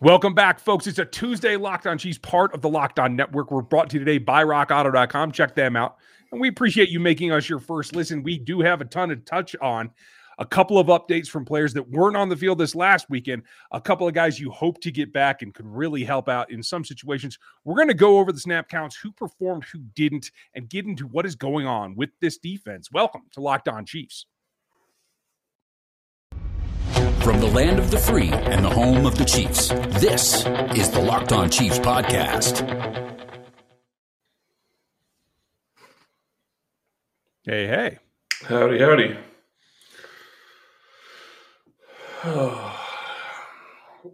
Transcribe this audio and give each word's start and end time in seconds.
Welcome 0.00 0.32
back, 0.32 0.60
folks. 0.60 0.86
It's 0.86 1.00
a 1.00 1.04
Tuesday 1.04 1.56
Locked 1.56 1.88
On 1.88 1.98
Chiefs, 1.98 2.18
part 2.18 2.54
of 2.54 2.60
the 2.60 2.68
Locked 2.68 3.00
On 3.00 3.16
Network. 3.16 3.50
We're 3.50 3.62
brought 3.62 3.90
to 3.90 3.98
you 3.98 4.04
today 4.04 4.18
by 4.18 4.44
RockAuto.com. 4.44 5.32
Check 5.32 5.56
them 5.56 5.74
out. 5.74 5.96
And 6.30 6.40
we 6.40 6.46
appreciate 6.46 6.88
you 6.88 7.00
making 7.00 7.32
us 7.32 7.48
your 7.48 7.58
first 7.58 7.96
listen. 7.96 8.22
We 8.22 8.38
do 8.38 8.60
have 8.60 8.80
a 8.80 8.84
ton 8.84 9.08
to 9.08 9.16
touch 9.16 9.56
on. 9.56 9.90
A 10.38 10.46
couple 10.46 10.78
of 10.78 10.86
updates 10.86 11.26
from 11.26 11.44
players 11.44 11.74
that 11.74 11.90
weren't 11.90 12.16
on 12.16 12.28
the 12.28 12.36
field 12.36 12.58
this 12.58 12.76
last 12.76 13.10
weekend. 13.10 13.42
A 13.72 13.80
couple 13.80 14.06
of 14.06 14.14
guys 14.14 14.38
you 14.38 14.52
hope 14.52 14.80
to 14.82 14.92
get 14.92 15.12
back 15.12 15.42
and 15.42 15.52
could 15.52 15.66
really 15.66 16.04
help 16.04 16.28
out 16.28 16.52
in 16.52 16.62
some 16.62 16.84
situations. 16.84 17.36
We're 17.64 17.74
going 17.74 17.88
to 17.88 17.94
go 17.94 18.20
over 18.20 18.30
the 18.30 18.38
snap 18.38 18.68
counts, 18.68 18.94
who 18.94 19.10
performed, 19.10 19.64
who 19.64 19.80
didn't, 19.96 20.30
and 20.54 20.68
get 20.68 20.86
into 20.86 21.08
what 21.08 21.26
is 21.26 21.34
going 21.34 21.66
on 21.66 21.96
with 21.96 22.10
this 22.20 22.38
defense. 22.38 22.92
Welcome 22.92 23.22
to 23.32 23.40
Locked 23.40 23.66
On 23.66 23.84
Chiefs. 23.84 24.26
From 27.22 27.40
the 27.40 27.50
land 27.52 27.78
of 27.78 27.90
the 27.90 27.98
free 27.98 28.30
and 28.30 28.64
the 28.64 28.70
home 28.70 29.04
of 29.04 29.18
the 29.18 29.24
Chiefs, 29.24 29.68
this 30.00 30.46
is 30.76 30.90
the 30.90 31.00
Locked 31.00 31.32
On 31.32 31.50
Chiefs 31.50 31.78
podcast. 31.78 32.66
Hey, 37.44 37.66
hey. 37.66 37.98
Howdy, 38.44 38.78
howdy. 38.78 39.16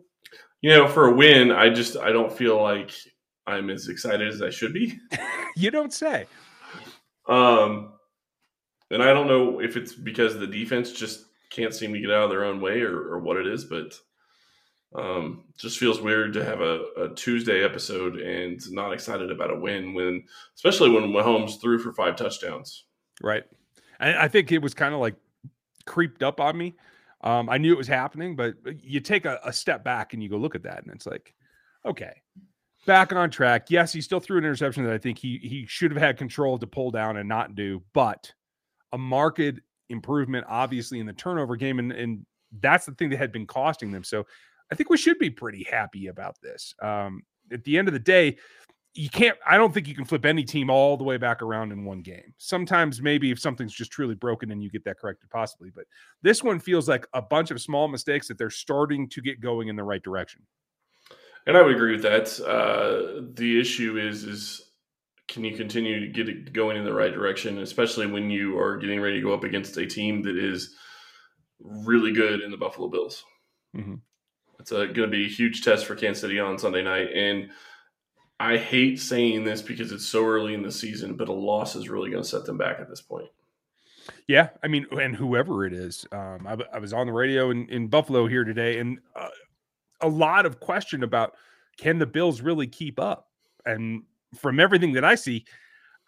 you 0.60 0.70
know, 0.70 0.88
for 0.88 1.06
a 1.06 1.14
win, 1.14 1.52
I 1.52 1.70
just 1.70 1.96
I 1.96 2.10
don't 2.10 2.32
feel 2.32 2.60
like 2.60 2.90
I'm 3.46 3.70
as 3.70 3.88
excited 3.88 4.26
as 4.26 4.42
I 4.42 4.50
should 4.50 4.72
be. 4.72 4.98
you 5.56 5.70
don't 5.70 5.92
say. 5.92 6.26
Um, 7.28 7.92
and 8.90 9.02
I 9.02 9.12
don't 9.12 9.28
know 9.28 9.60
if 9.60 9.76
it's 9.76 9.92
because 9.94 10.38
the 10.38 10.46
defense 10.46 10.92
just 10.92 11.24
can't 11.54 11.74
seem 11.74 11.92
to 11.92 12.00
get 12.00 12.10
out 12.10 12.24
of 12.24 12.30
their 12.30 12.44
own 12.44 12.60
way 12.60 12.80
or, 12.80 12.96
or 12.96 13.18
what 13.18 13.36
it 13.36 13.46
is, 13.46 13.64
but 13.64 13.94
um, 14.94 15.44
just 15.58 15.78
feels 15.78 16.00
weird 16.00 16.32
to 16.34 16.44
have 16.44 16.60
a, 16.60 16.84
a, 16.96 17.14
Tuesday 17.14 17.64
episode 17.64 18.16
and 18.16 18.60
not 18.70 18.92
excited 18.92 19.30
about 19.30 19.50
a 19.50 19.58
win 19.58 19.92
when, 19.92 20.24
especially 20.54 20.90
when 20.90 21.04
Mahomes 21.04 21.60
threw 21.60 21.80
for 21.80 21.92
five 21.92 22.14
touchdowns. 22.14 22.84
Right. 23.20 23.42
And 23.98 24.16
I 24.16 24.28
think 24.28 24.52
it 24.52 24.62
was 24.62 24.72
kind 24.72 24.94
of 24.94 25.00
like 25.00 25.16
creeped 25.84 26.22
up 26.22 26.40
on 26.40 26.56
me. 26.56 26.74
Um, 27.22 27.48
I 27.48 27.58
knew 27.58 27.72
it 27.72 27.78
was 27.78 27.88
happening, 27.88 28.36
but 28.36 28.54
you 28.82 29.00
take 29.00 29.24
a, 29.24 29.40
a 29.44 29.52
step 29.52 29.82
back 29.82 30.12
and 30.12 30.22
you 30.22 30.28
go 30.28 30.36
look 30.36 30.54
at 30.54 30.62
that, 30.64 30.84
and 30.84 30.92
it's 30.92 31.06
like, 31.06 31.34
okay, 31.86 32.12
back 32.86 33.12
on 33.12 33.30
track. 33.30 33.70
Yes, 33.70 33.92
he 33.92 34.02
still 34.02 34.20
threw 34.20 34.38
an 34.38 34.44
interception 34.44 34.84
that 34.84 34.92
I 34.92 34.98
think 34.98 35.18
he 35.18 35.38
he 35.38 35.64
should 35.66 35.90
have 35.90 36.00
had 36.00 36.18
control 36.18 36.58
to 36.58 36.66
pull 36.66 36.90
down 36.90 37.16
and 37.16 37.28
not 37.28 37.54
do, 37.54 37.82
but 37.94 38.32
a 38.92 38.98
marked 38.98 39.60
improvement, 39.88 40.46
obviously, 40.48 41.00
in 41.00 41.06
the 41.06 41.12
turnover 41.12 41.56
game. 41.56 41.78
And, 41.78 41.92
and 41.92 42.26
that's 42.60 42.86
the 42.86 42.92
thing 42.92 43.10
that 43.10 43.18
had 43.18 43.32
been 43.32 43.46
costing 43.46 43.90
them. 43.90 44.04
So 44.04 44.26
I 44.70 44.74
think 44.74 44.90
we 44.90 44.96
should 44.96 45.18
be 45.18 45.30
pretty 45.30 45.64
happy 45.70 46.06
about 46.06 46.36
this. 46.42 46.74
Um, 46.80 47.22
at 47.52 47.64
the 47.64 47.76
end 47.76 47.88
of 47.88 47.94
the 47.94 48.00
day, 48.00 48.38
you 48.94 49.10
can't, 49.10 49.36
I 49.44 49.56
don't 49.56 49.74
think 49.74 49.88
you 49.88 49.94
can 49.94 50.04
flip 50.04 50.24
any 50.24 50.44
team 50.44 50.70
all 50.70 50.96
the 50.96 51.02
way 51.02 51.16
back 51.16 51.42
around 51.42 51.72
in 51.72 51.84
one 51.84 52.00
game. 52.00 52.32
Sometimes, 52.38 53.02
maybe 53.02 53.32
if 53.32 53.40
something's 53.40 53.74
just 53.74 53.90
truly 53.90 54.14
broken 54.14 54.52
and 54.52 54.62
you 54.62 54.70
get 54.70 54.84
that 54.84 54.98
corrected, 54.98 55.28
possibly. 55.30 55.70
But 55.74 55.86
this 56.22 56.44
one 56.44 56.60
feels 56.60 56.88
like 56.88 57.06
a 57.12 57.20
bunch 57.20 57.50
of 57.50 57.60
small 57.60 57.88
mistakes 57.88 58.28
that 58.28 58.38
they're 58.38 58.50
starting 58.50 59.08
to 59.08 59.20
get 59.20 59.40
going 59.40 59.66
in 59.66 59.74
the 59.74 59.82
right 59.82 60.02
direction. 60.02 60.42
And 61.46 61.56
I 61.56 61.62
would 61.62 61.74
agree 61.74 61.92
with 61.92 62.02
that. 62.02 62.40
Uh, 62.40 63.26
the 63.34 63.60
issue 63.60 63.98
is, 63.98 64.24
is 64.24 64.63
can 65.28 65.44
you 65.44 65.56
continue 65.56 66.00
to 66.00 66.08
get 66.08 66.28
it 66.28 66.52
going 66.52 66.76
in 66.76 66.84
the 66.84 66.92
right 66.92 67.12
direction, 67.12 67.58
especially 67.58 68.06
when 68.06 68.30
you 68.30 68.58
are 68.58 68.76
getting 68.76 69.00
ready 69.00 69.16
to 69.16 69.26
go 69.26 69.34
up 69.34 69.44
against 69.44 69.76
a 69.76 69.86
team 69.86 70.22
that 70.22 70.36
is 70.36 70.74
really 71.60 72.12
good 72.12 72.40
in 72.40 72.50
the 72.50 72.56
Buffalo 72.56 72.88
Bills? 72.88 73.24
Mm-hmm. 73.76 73.94
It's 74.60 74.70
going 74.70 74.94
to 74.94 75.06
be 75.08 75.26
a 75.26 75.28
huge 75.28 75.62
test 75.62 75.86
for 75.86 75.94
Kansas 75.94 76.20
City 76.20 76.38
on 76.38 76.58
Sunday 76.58 76.82
night. 76.82 77.08
And 77.14 77.50
I 78.38 78.56
hate 78.56 79.00
saying 79.00 79.44
this 79.44 79.62
because 79.62 79.92
it's 79.92 80.06
so 80.06 80.26
early 80.26 80.54
in 80.54 80.62
the 80.62 80.72
season, 80.72 81.16
but 81.16 81.28
a 81.28 81.32
loss 81.32 81.76
is 81.76 81.88
really 81.88 82.10
going 82.10 82.22
to 82.22 82.28
set 82.28 82.44
them 82.44 82.58
back 82.58 82.80
at 82.80 82.88
this 82.88 83.00
point. 83.00 83.28
Yeah, 84.26 84.50
I 84.62 84.68
mean, 84.68 84.86
and 84.92 85.16
whoever 85.16 85.64
it 85.64 85.72
is, 85.72 86.06
um, 86.12 86.46
I, 86.46 86.56
I, 86.72 86.78
was 86.78 86.92
on 86.92 87.06
the 87.06 87.12
radio 87.12 87.50
in, 87.50 87.68
in 87.68 87.88
Buffalo 87.88 88.26
here 88.26 88.44
today, 88.44 88.78
and 88.78 88.98
uh, 89.16 89.28
a 90.00 90.08
lot 90.08 90.44
of 90.44 90.60
question 90.60 91.02
about 91.02 91.34
can 91.78 91.98
the 91.98 92.06
Bills 92.06 92.42
really 92.42 92.66
keep 92.66 93.00
up? 93.00 93.28
And 93.64 94.02
from 94.34 94.60
everything 94.60 94.92
that 94.92 95.04
I 95.04 95.14
see, 95.14 95.44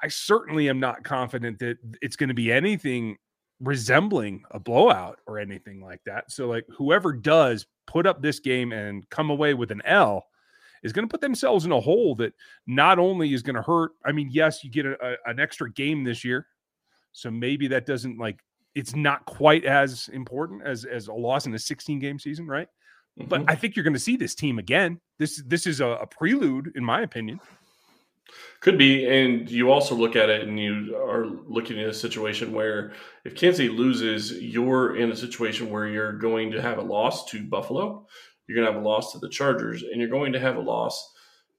I 0.03 0.09
certainly 0.09 0.69
am 0.69 0.81
not 0.81 1.05
confident 1.05 1.59
that 1.61 1.79
it's 2.03 2.17
going 2.17 2.29
to 2.29 2.35
be 2.35 2.53
anything 2.53 3.17
resembling 3.61 4.45
a 4.51 4.61
blowout 4.61 5.19
or 5.27 5.39
anything 5.39 5.81
like 5.81 6.01
that. 6.05 6.31
So, 6.31 6.49
like, 6.49 6.67
whoever 6.77 7.13
does 7.13 7.67
put 7.87 8.07
up 8.07 8.21
this 8.21 8.41
game 8.41 8.73
and 8.73 9.09
come 9.11 9.31
away 9.31 9.55
with 9.55 9.71
an 9.71 9.83
L 9.85 10.27
is 10.83 10.93
going 10.93 11.07
to 11.07 11.11
put 11.11 11.21
themselves 11.21 11.65
in 11.65 11.73
a 11.73 11.81
hole 11.81 12.15
that 12.17 12.35
not 12.67 12.99
only 12.99 13.33
is 13.33 13.43
going 13.43 13.57
to 13.57 13.63
hurt. 13.63 13.93
I 14.05 14.13
mean, 14.13 14.29
yes, 14.31 14.63
you 14.63 14.71
get 14.71 14.87
a, 14.87 14.97
a, 15.03 15.31
an 15.31 15.41
extra 15.41 15.73
game 15.73 16.05
this 16.05 16.25
year, 16.25 16.47
so 17.13 17.31
maybe 17.31 17.69
that 17.69 17.87
doesn't 17.87 18.19
like 18.19 18.41
it's 18.75 18.95
not 18.95 19.25
quite 19.25 19.65
as 19.65 20.09
important 20.13 20.63
as 20.63 20.85
as 20.85 21.09
a 21.09 21.13
loss 21.13 21.47
in 21.47 21.55
a 21.55 21.59
16 21.59 21.99
game 21.99 22.19
season, 22.19 22.47
right? 22.47 22.69
Mm-hmm. 23.19 23.29
But 23.29 23.45
I 23.49 23.55
think 23.55 23.75
you're 23.75 23.85
going 23.85 23.95
to 23.95 23.99
see 23.99 24.17
this 24.17 24.35
team 24.35 24.59
again. 24.59 25.01
This 25.19 25.43
this 25.47 25.67
is 25.67 25.81
a, 25.81 25.87
a 25.87 26.07
prelude, 26.07 26.73
in 26.77 26.85
my 26.85 27.03
opinion. 27.03 27.41
Could 28.61 28.79
be, 28.79 29.07
and 29.07 29.49
you 29.51 29.71
also 29.71 29.95
look 29.95 30.17
at 30.17 30.29
it, 30.29 30.49
and 30.49 30.59
you 30.59 30.97
are 30.97 31.27
looking 31.27 31.79
at 31.81 31.89
a 31.89 31.95
situation 31.95 32.53
where 32.53 32.93
if 33.25 33.35
Kansas 33.35 33.59
City 33.59 33.69
loses, 33.69 34.33
you're 34.33 34.97
in 34.97 35.13
a 35.13 35.17
situation 35.17 35.71
where 35.71 35.87
you're 35.87 36.13
going 36.13 36.51
to 36.53 36.61
have 36.61 36.79
a 36.79 36.83
loss 36.83 37.27
to 37.27 37.45
Buffalo, 37.45 38.07
you're 38.47 38.57
going 38.57 38.67
to 38.67 38.73
have 38.73 38.83
a 38.83 38.87
loss 38.87 39.13
to 39.13 39.19
the 39.19 39.29
Chargers, 39.29 39.83
and 39.83 40.01
you're 40.01 40.11
going 40.11 40.33
to 40.33 40.41
have 40.41 40.57
a 40.57 40.61
loss 40.61 41.13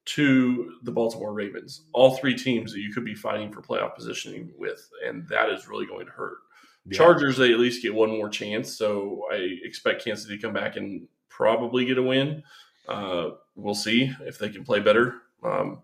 to 0.05 0.73
the 0.83 0.91
Baltimore 0.91 1.33
Ravens. 1.33 1.85
All 1.93 2.15
three 2.15 2.35
teams 2.35 2.73
that 2.73 2.79
you 2.79 2.93
could 2.93 3.05
be 3.05 3.15
fighting 3.15 3.51
for 3.51 3.61
playoff 3.61 3.95
positioning 3.95 4.51
with, 4.57 4.89
and 5.05 5.27
that 5.29 5.49
is 5.49 5.67
really 5.67 5.85
going 5.85 6.05
to 6.05 6.11
hurt. 6.11 6.37
Yeah. 6.85 6.97
Chargers, 6.97 7.37
they 7.37 7.51
at 7.51 7.59
least 7.59 7.81
get 7.81 7.93
one 7.93 8.09
more 8.09 8.29
chance, 8.29 8.77
so 8.77 9.23
I 9.31 9.35
expect 9.63 10.03
Kansas 10.03 10.25
City 10.25 10.37
to 10.37 10.41
come 10.41 10.53
back 10.53 10.77
and 10.77 11.07
probably 11.29 11.85
get 11.85 11.97
a 11.97 12.03
win. 12.03 12.43
Uh, 12.87 13.31
we'll 13.55 13.75
see 13.75 14.13
if 14.21 14.39
they 14.39 14.49
can 14.49 14.63
play 14.63 14.79
better. 14.79 15.15
Um, 15.43 15.83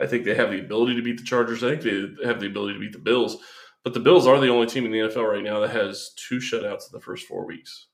I 0.00 0.06
think 0.06 0.24
they 0.24 0.34
have 0.34 0.50
the 0.50 0.60
ability 0.60 0.96
to 0.96 1.02
beat 1.02 1.18
the 1.18 1.24
Chargers. 1.24 1.64
I 1.64 1.76
think 1.76 1.82
they 1.82 2.26
have 2.26 2.40
the 2.40 2.46
ability 2.46 2.74
to 2.74 2.80
beat 2.80 2.92
the 2.92 2.98
Bills. 2.98 3.38
But 3.84 3.94
the 3.94 4.00
Bills 4.00 4.26
are 4.26 4.38
the 4.38 4.48
only 4.48 4.66
team 4.66 4.84
in 4.84 4.92
the 4.92 4.98
NFL 4.98 5.30
right 5.30 5.42
now 5.42 5.60
that 5.60 5.70
has 5.70 6.12
two 6.16 6.38
shutouts 6.38 6.86
in 6.86 6.92
the 6.92 7.00
first 7.00 7.26
four 7.26 7.46
weeks. 7.46 7.88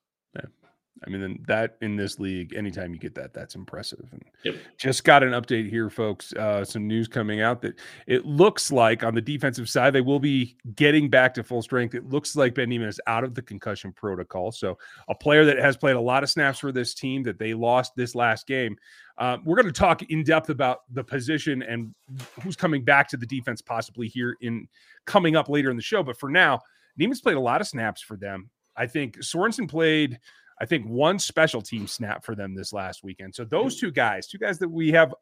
I 1.06 1.10
mean, 1.10 1.44
that 1.48 1.76
in 1.82 1.96
this 1.96 2.18
league, 2.18 2.54
anytime 2.54 2.94
you 2.94 2.98
get 2.98 3.14
that, 3.16 3.34
that's 3.34 3.54
impressive. 3.54 4.08
And 4.12 4.22
yep. 4.44 4.56
just 4.78 5.04
got 5.04 5.22
an 5.22 5.32
update 5.32 5.68
here, 5.68 5.90
folks. 5.90 6.32
Uh, 6.32 6.64
some 6.64 6.86
news 6.86 7.08
coming 7.08 7.40
out 7.40 7.60
that 7.62 7.78
it 8.06 8.24
looks 8.24 8.72
like 8.72 9.02
on 9.02 9.14
the 9.14 9.20
defensive 9.20 9.68
side, 9.68 9.92
they 9.92 10.00
will 10.00 10.20
be 10.20 10.56
getting 10.76 11.10
back 11.10 11.34
to 11.34 11.42
full 11.42 11.62
strength. 11.62 11.94
It 11.94 12.08
looks 12.08 12.36
like 12.36 12.54
Ben 12.54 12.68
Niemann 12.68 12.88
is 12.88 13.00
out 13.06 13.24
of 13.24 13.34
the 13.34 13.42
concussion 13.42 13.92
protocol. 13.92 14.52
So, 14.52 14.78
a 15.08 15.14
player 15.14 15.44
that 15.44 15.58
has 15.58 15.76
played 15.76 15.96
a 15.96 16.00
lot 16.00 16.22
of 16.22 16.30
snaps 16.30 16.60
for 16.60 16.72
this 16.72 16.94
team 16.94 17.22
that 17.24 17.38
they 17.38 17.54
lost 17.54 17.92
this 17.96 18.14
last 18.14 18.46
game. 18.46 18.76
Uh, 19.18 19.38
we're 19.44 19.56
going 19.56 19.66
to 19.66 19.72
talk 19.72 20.02
in 20.10 20.24
depth 20.24 20.50
about 20.50 20.80
the 20.92 21.04
position 21.04 21.62
and 21.62 21.94
who's 22.42 22.56
coming 22.56 22.82
back 22.82 23.08
to 23.08 23.16
the 23.16 23.26
defense 23.26 23.62
possibly 23.62 24.08
here 24.08 24.36
in 24.40 24.66
coming 25.06 25.36
up 25.36 25.48
later 25.48 25.70
in 25.70 25.76
the 25.76 25.82
show. 25.82 26.02
But 26.02 26.18
for 26.18 26.28
now, 26.28 26.60
Niemann's 26.98 27.20
played 27.20 27.36
a 27.36 27.40
lot 27.40 27.60
of 27.60 27.68
snaps 27.68 28.02
for 28.02 28.16
them. 28.16 28.50
I 28.76 28.86
think 28.86 29.18
Sorensen 29.18 29.68
played 29.68 30.18
I 30.60 30.66
think 30.66 30.86
one 30.86 31.18
special 31.18 31.60
team 31.60 31.86
snap 31.86 32.24
for 32.24 32.34
them 32.34 32.54
this 32.54 32.72
last 32.72 33.02
weekend. 33.02 33.34
So 33.34 33.44
those 33.44 33.78
two 33.78 33.90
guys, 33.90 34.26
two 34.26 34.38
guys 34.38 34.58
that 34.60 34.68
we 34.68 34.92
have, 34.92 35.14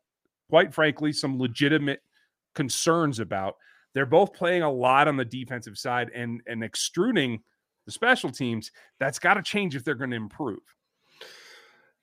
quite 0.51 0.75
frankly, 0.75 1.13
some 1.13 1.39
legitimate 1.39 2.01
concerns 2.55 3.19
about. 3.19 3.57
They're 3.95 4.07
both 4.07 4.33
playing 4.33 4.63
a 4.63 4.71
lot 4.71 5.09
on 5.09 5.17
the 5.17 5.25
defensive 5.25 5.79
side 5.79 6.11
and 6.15 6.41
and 6.47 6.63
extruding 6.63 7.43
the 7.87 7.93
special 7.93 8.31
teams. 8.31 8.71
That's 9.01 9.19
got 9.19 9.35
to 9.35 9.43
change 9.43 9.75
if 9.77 9.85
they're 9.85 9.95
going 9.95 10.11
to 10.11 10.17
improve. 10.17 10.61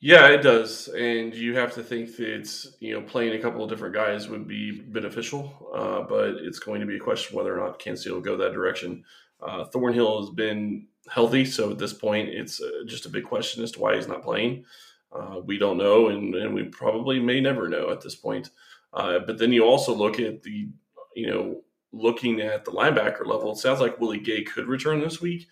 Yeah, 0.02 0.30
it 0.30 0.42
does, 0.42 0.88
and 0.88 1.36
you 1.36 1.58
have 1.58 1.74
to 1.74 1.84
think 1.84 2.16
that 2.16 2.66
you 2.80 2.94
know 2.94 3.02
playing 3.02 3.34
a 3.38 3.42
couple 3.42 3.64
of 3.64 3.70
different 3.70 3.94
guys 3.94 4.30
would 4.30 4.48
be 4.48 4.72
beneficial, 4.72 5.72
uh, 5.76 6.04
but 6.04 6.36
it's 6.36 6.60
going 6.60 6.80
to 6.80 6.88
be 6.88 6.96
a 6.96 7.00
question 7.00 7.36
whether 7.36 7.54
or 7.54 7.66
not 7.66 7.80
Kansas 7.80 8.06
will 8.06 8.22
go 8.22 8.38
that 8.38 8.54
direction. 8.54 9.04
Uh, 9.42 9.66
Thornhill 9.66 10.22
has 10.22 10.30
been 10.30 10.88
healthy. 11.10 11.46
So 11.46 11.72
at 11.72 11.78
this 11.80 11.94
point, 11.94 12.30
it's 12.30 12.62
uh, 12.62 12.86
just 12.86 13.06
a 13.06 13.10
big 13.10 13.26
question 13.26 13.64
as 13.64 13.72
to 13.72 13.80
why 13.80 13.96
he's 13.96 14.08
not 14.08 14.24
playing. 14.24 14.66
Uh, 15.12 15.40
we 15.44 15.58
don't 15.58 15.78
know, 15.78 16.10
and, 16.10 16.36
and 16.36 16.54
we 16.54 16.64
probably 16.64 17.20
may 17.20 17.42
never 17.42 17.68
know 17.68 17.90
at 17.90 18.02
this 18.02 18.16
point. 18.16 18.52
Uh, 18.94 19.20
but 19.20 19.38
then 19.38 19.52
you 19.52 19.64
also 19.64 19.94
look 19.94 20.20
at 20.20 20.44
the, 20.44 20.70
you 21.16 21.28
know, 21.28 21.62
looking 21.92 22.42
at 22.42 22.64
the 22.66 22.72
linebacker 22.72 23.26
level, 23.26 23.52
it 23.52 23.58
sounds 23.58 23.80
like 23.80 24.00
Willie 24.00 24.20
Gay 24.20 24.44
could 24.44 24.68
return 24.68 25.00
this 25.00 25.20
week. 25.20 25.48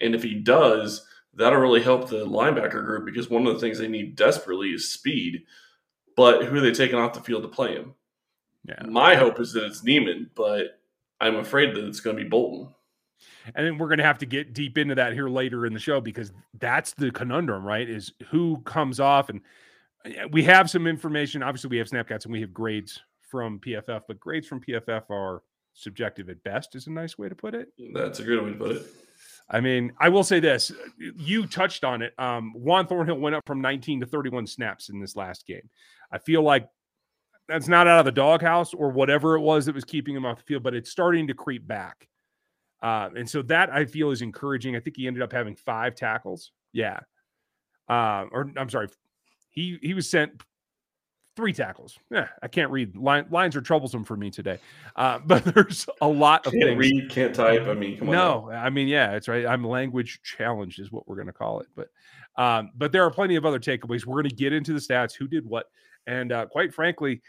And 0.00 0.14
if 0.14 0.22
he 0.22 0.34
does, 0.34 1.06
that'll 1.36 1.58
really 1.58 1.82
help 1.82 2.08
the 2.08 2.26
linebacker 2.26 2.84
group 2.84 3.04
because 3.04 3.30
one 3.30 3.46
of 3.46 3.54
the 3.54 3.60
things 3.60 3.78
they 3.78 3.88
need 3.88 4.16
desperately 4.16 4.68
is 4.68 4.90
speed. 4.90 5.44
But 6.16 6.44
who 6.44 6.56
are 6.56 6.60
they 6.60 6.72
taking 6.72 6.98
off 6.98 7.14
the 7.14 7.20
field 7.20 7.42
to 7.42 7.48
play 7.48 7.74
him? 7.74 7.94
Yeah. 8.64 8.82
My 8.86 9.14
hope 9.14 9.40
is 9.40 9.52
that 9.52 9.64
it's 9.64 9.84
Niemann, 9.84 10.30
but 10.34 10.80
I'm 11.20 11.36
afraid 11.36 11.74
that 11.74 11.84
it's 11.84 12.00
going 12.00 12.16
to 12.16 12.22
be 12.22 12.28
Bolton. 12.28 12.72
And 13.54 13.66
then 13.66 13.78
we're 13.78 13.88
going 13.88 13.98
to 13.98 14.04
have 14.04 14.18
to 14.18 14.26
get 14.26 14.54
deep 14.54 14.78
into 14.78 14.94
that 14.94 15.12
here 15.12 15.28
later 15.28 15.66
in 15.66 15.74
the 15.74 15.80
show 15.80 16.00
because 16.00 16.32
that's 16.58 16.94
the 16.94 17.10
conundrum, 17.10 17.64
right? 17.64 17.88
Is 17.88 18.12
who 18.30 18.62
comes 18.64 19.00
off 19.00 19.28
and 19.28 19.40
we 20.30 20.42
have 20.44 20.70
some 20.70 20.86
information. 20.86 21.42
Obviously, 21.42 21.70
we 21.70 21.78
have 21.78 21.88
snap 21.88 22.08
counts 22.08 22.24
and 22.24 22.32
we 22.32 22.40
have 22.40 22.52
grades 22.52 23.00
from 23.20 23.58
PFF, 23.58 24.02
but 24.06 24.20
grades 24.20 24.46
from 24.46 24.60
PFF 24.60 25.10
are 25.10 25.42
subjective 25.72 26.28
at 26.28 26.42
best, 26.44 26.74
is 26.74 26.86
a 26.86 26.90
nice 26.90 27.18
way 27.18 27.28
to 27.28 27.34
put 27.34 27.54
it. 27.54 27.68
That's 27.92 28.20
a 28.20 28.24
good 28.24 28.42
way 28.42 28.50
to 28.50 28.56
put 28.56 28.72
it. 28.76 28.86
I 29.48 29.60
mean, 29.60 29.92
I 30.00 30.08
will 30.08 30.24
say 30.24 30.40
this: 30.40 30.72
you 30.98 31.46
touched 31.46 31.84
on 31.84 32.02
it. 32.02 32.14
Um, 32.18 32.52
Juan 32.54 32.86
Thornhill 32.86 33.18
went 33.18 33.36
up 33.36 33.42
from 33.46 33.60
19 33.60 34.00
to 34.00 34.06
31 34.06 34.46
snaps 34.46 34.88
in 34.88 35.00
this 35.00 35.16
last 35.16 35.46
game. 35.46 35.68
I 36.10 36.18
feel 36.18 36.42
like 36.42 36.68
that's 37.48 37.68
not 37.68 37.86
out 37.86 37.98
of 37.98 38.04
the 38.04 38.12
doghouse 38.12 38.72
or 38.72 38.90
whatever 38.90 39.36
it 39.36 39.40
was 39.40 39.66
that 39.66 39.74
was 39.74 39.84
keeping 39.84 40.16
him 40.16 40.24
off 40.24 40.38
the 40.38 40.44
field, 40.44 40.62
but 40.62 40.74
it's 40.74 40.90
starting 40.90 41.26
to 41.26 41.34
creep 41.34 41.66
back. 41.66 42.08
Uh, 42.82 43.10
and 43.16 43.28
so 43.28 43.42
that 43.42 43.70
I 43.70 43.84
feel 43.84 44.10
is 44.10 44.22
encouraging. 44.22 44.76
I 44.76 44.80
think 44.80 44.96
he 44.96 45.06
ended 45.06 45.22
up 45.22 45.32
having 45.32 45.56
five 45.56 45.94
tackles. 45.94 46.52
Yeah. 46.72 47.00
Uh, 47.88 48.24
or 48.30 48.50
I'm 48.56 48.70
sorry, 48.70 48.88
he 49.50 49.78
he 49.82 49.94
was 49.94 50.08
sent 50.08 50.42
three 51.36 51.52
tackles. 51.52 51.98
Yeah, 52.10 52.28
I 52.42 52.48
can't 52.48 52.70
read. 52.70 52.96
Line, 52.96 53.26
lines 53.30 53.56
are 53.56 53.60
troublesome 53.60 54.04
for 54.04 54.16
me 54.16 54.30
today. 54.30 54.58
Uh, 54.96 55.18
but 55.26 55.44
there's 55.44 55.86
a 56.00 56.08
lot 56.08 56.46
of 56.46 56.52
can't 56.52 56.64
things. 56.64 56.78
read, 56.78 57.10
can't 57.10 57.34
type. 57.34 57.62
I 57.62 57.74
mean, 57.74 57.98
come 57.98 58.08
on. 58.08 58.14
No, 58.14 58.50
I 58.50 58.70
mean, 58.70 58.88
yeah, 58.88 59.12
it's 59.12 59.28
right. 59.28 59.46
I'm 59.46 59.64
language 59.64 60.20
challenged, 60.22 60.80
is 60.80 60.92
what 60.92 61.06
we're 61.08 61.16
going 61.16 61.26
to 61.26 61.32
call 61.32 61.60
it. 61.60 61.66
But, 61.74 61.88
um, 62.36 62.70
but 62.76 62.92
there 62.92 63.04
are 63.04 63.10
plenty 63.10 63.36
of 63.36 63.44
other 63.44 63.60
takeaways. 63.60 64.06
We're 64.06 64.22
going 64.22 64.30
to 64.30 64.34
get 64.34 64.52
into 64.52 64.72
the 64.72 64.80
stats, 64.80 65.14
who 65.14 65.28
did 65.28 65.46
what, 65.46 65.66
and 66.06 66.32
uh, 66.32 66.46
quite 66.46 66.72
frankly, 66.72 67.22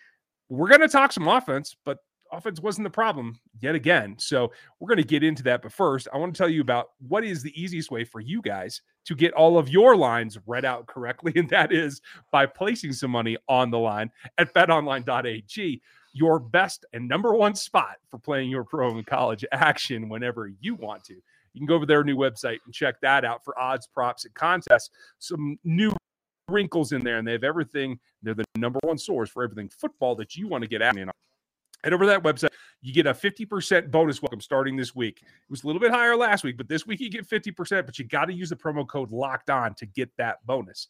we're 0.49 0.69
going 0.69 0.81
to 0.81 0.87
talk 0.87 1.11
some 1.11 1.27
offense. 1.27 1.75
But 1.85 1.99
offense 2.35 2.59
wasn't 2.59 2.85
the 2.85 2.91
problem 2.91 3.39
yet 3.61 3.75
again. 3.75 4.15
So 4.19 4.51
we're 4.79 4.87
going 4.87 4.97
to 4.97 5.07
get 5.07 5.23
into 5.23 5.43
that. 5.43 5.61
But 5.61 5.71
first, 5.71 6.07
I 6.13 6.17
want 6.17 6.33
to 6.33 6.37
tell 6.37 6.49
you 6.49 6.61
about 6.61 6.91
what 7.07 7.23
is 7.23 7.41
the 7.41 7.59
easiest 7.59 7.91
way 7.91 8.03
for 8.03 8.19
you 8.19 8.41
guys 8.41 8.81
to 9.05 9.15
get 9.15 9.33
all 9.33 9.57
of 9.57 9.69
your 9.69 9.95
lines 9.95 10.37
read 10.45 10.65
out 10.65 10.87
correctly. 10.87 11.33
And 11.45 11.49
that 11.49 11.71
is 11.71 12.01
by 12.31 12.45
placing 12.45 12.93
some 12.93 13.11
money 13.11 13.37
on 13.47 13.69
the 13.69 13.77
line 13.77 14.09
at 14.37 14.53
betonline.ag, 14.53 15.81
your 16.13 16.39
best 16.39 16.85
and 16.93 17.07
number 17.07 17.33
one 17.33 17.55
spot 17.55 17.97
for 18.09 18.17
playing 18.17 18.49
your 18.49 18.63
pro 18.63 18.95
and 18.95 19.05
college 19.05 19.45
action 19.51 20.09
whenever 20.09 20.49
you 20.59 20.75
want 20.75 21.03
to. 21.05 21.13
You 21.13 21.59
can 21.59 21.67
go 21.67 21.75
over 21.75 21.85
their 21.85 22.03
new 22.03 22.17
website 22.17 22.59
and 22.65 22.73
check 22.73 22.99
that 23.01 23.25
out 23.25 23.43
for 23.43 23.57
odds, 23.59 23.87
props, 23.87 24.25
and 24.25 24.33
contests. 24.33 24.89
Some 25.19 25.57
new 25.63 25.93
wrinkles 26.49 26.91
in 26.91 27.03
there, 27.03 27.17
and 27.17 27.27
they 27.27 27.31
have 27.33 27.43
everything. 27.43 27.99
They're 28.23 28.33
the 28.33 28.45
number 28.57 28.79
one 28.83 28.97
source 28.97 29.29
for 29.29 29.43
everything 29.43 29.69
football 29.69 30.15
that 30.15 30.35
you 30.35 30.47
want 30.47 30.63
to 30.63 30.67
get 30.67 30.81
in 30.81 31.09
Head 31.85 31.93
over 31.93 32.03
to 32.03 32.09
that 32.09 32.23
website. 32.23 32.49
You 32.81 32.91
get 32.91 33.05
a 33.05 33.13
50% 33.13 33.91
bonus 33.91 34.19
welcome 34.19 34.41
starting 34.41 34.75
this 34.75 34.95
week. 34.95 35.21
It 35.21 35.51
was 35.51 35.63
a 35.63 35.67
little 35.67 35.79
bit 35.79 35.91
higher 35.91 36.17
last 36.17 36.43
week, 36.43 36.57
but 36.57 36.67
this 36.67 36.87
week 36.87 36.99
you 36.99 37.11
get 37.11 37.29
50%, 37.29 37.85
but 37.85 37.99
you 37.99 38.05
got 38.05 38.25
to 38.25 38.33
use 38.33 38.49
the 38.49 38.55
promo 38.55 38.87
code 38.87 39.11
locked 39.11 39.51
on 39.51 39.75
to 39.75 39.85
get 39.85 40.09
that 40.17 40.43
bonus. 40.47 40.87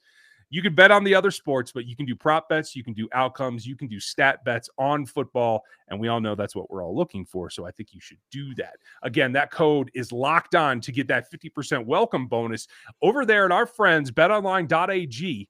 You 0.49 0.61
can 0.61 0.73
bet 0.73 0.91
on 0.91 1.03
the 1.03 1.13
other 1.13 1.31
sports, 1.31 1.73
but 1.73 1.85
you 1.85 1.97
can 1.97 2.05
do 2.05 2.15
prop 2.15 2.47
bets, 2.47 2.77
you 2.77 2.83
can 2.83 2.93
do 2.93 3.09
outcomes, 3.11 3.67
you 3.67 3.75
can 3.75 3.89
do 3.89 3.99
stat 3.99 4.45
bets 4.45 4.69
on 4.77 5.05
football. 5.05 5.63
And 5.89 5.99
we 5.99 6.07
all 6.07 6.21
know 6.21 6.33
that's 6.33 6.55
what 6.55 6.69
we're 6.69 6.81
all 6.81 6.95
looking 6.95 7.25
for. 7.25 7.49
So 7.49 7.65
I 7.65 7.71
think 7.71 7.89
you 7.91 7.99
should 7.99 8.19
do 8.31 8.55
that. 8.55 8.77
Again, 9.03 9.33
that 9.33 9.51
code 9.51 9.91
is 9.93 10.13
locked 10.13 10.55
on 10.55 10.79
to 10.79 10.93
get 10.93 11.09
that 11.09 11.29
50% 11.29 11.85
welcome 11.85 12.27
bonus 12.27 12.69
over 13.01 13.25
there 13.25 13.43
at 13.43 13.51
our 13.51 13.65
friends 13.65 14.11
betonline.ag, 14.11 15.49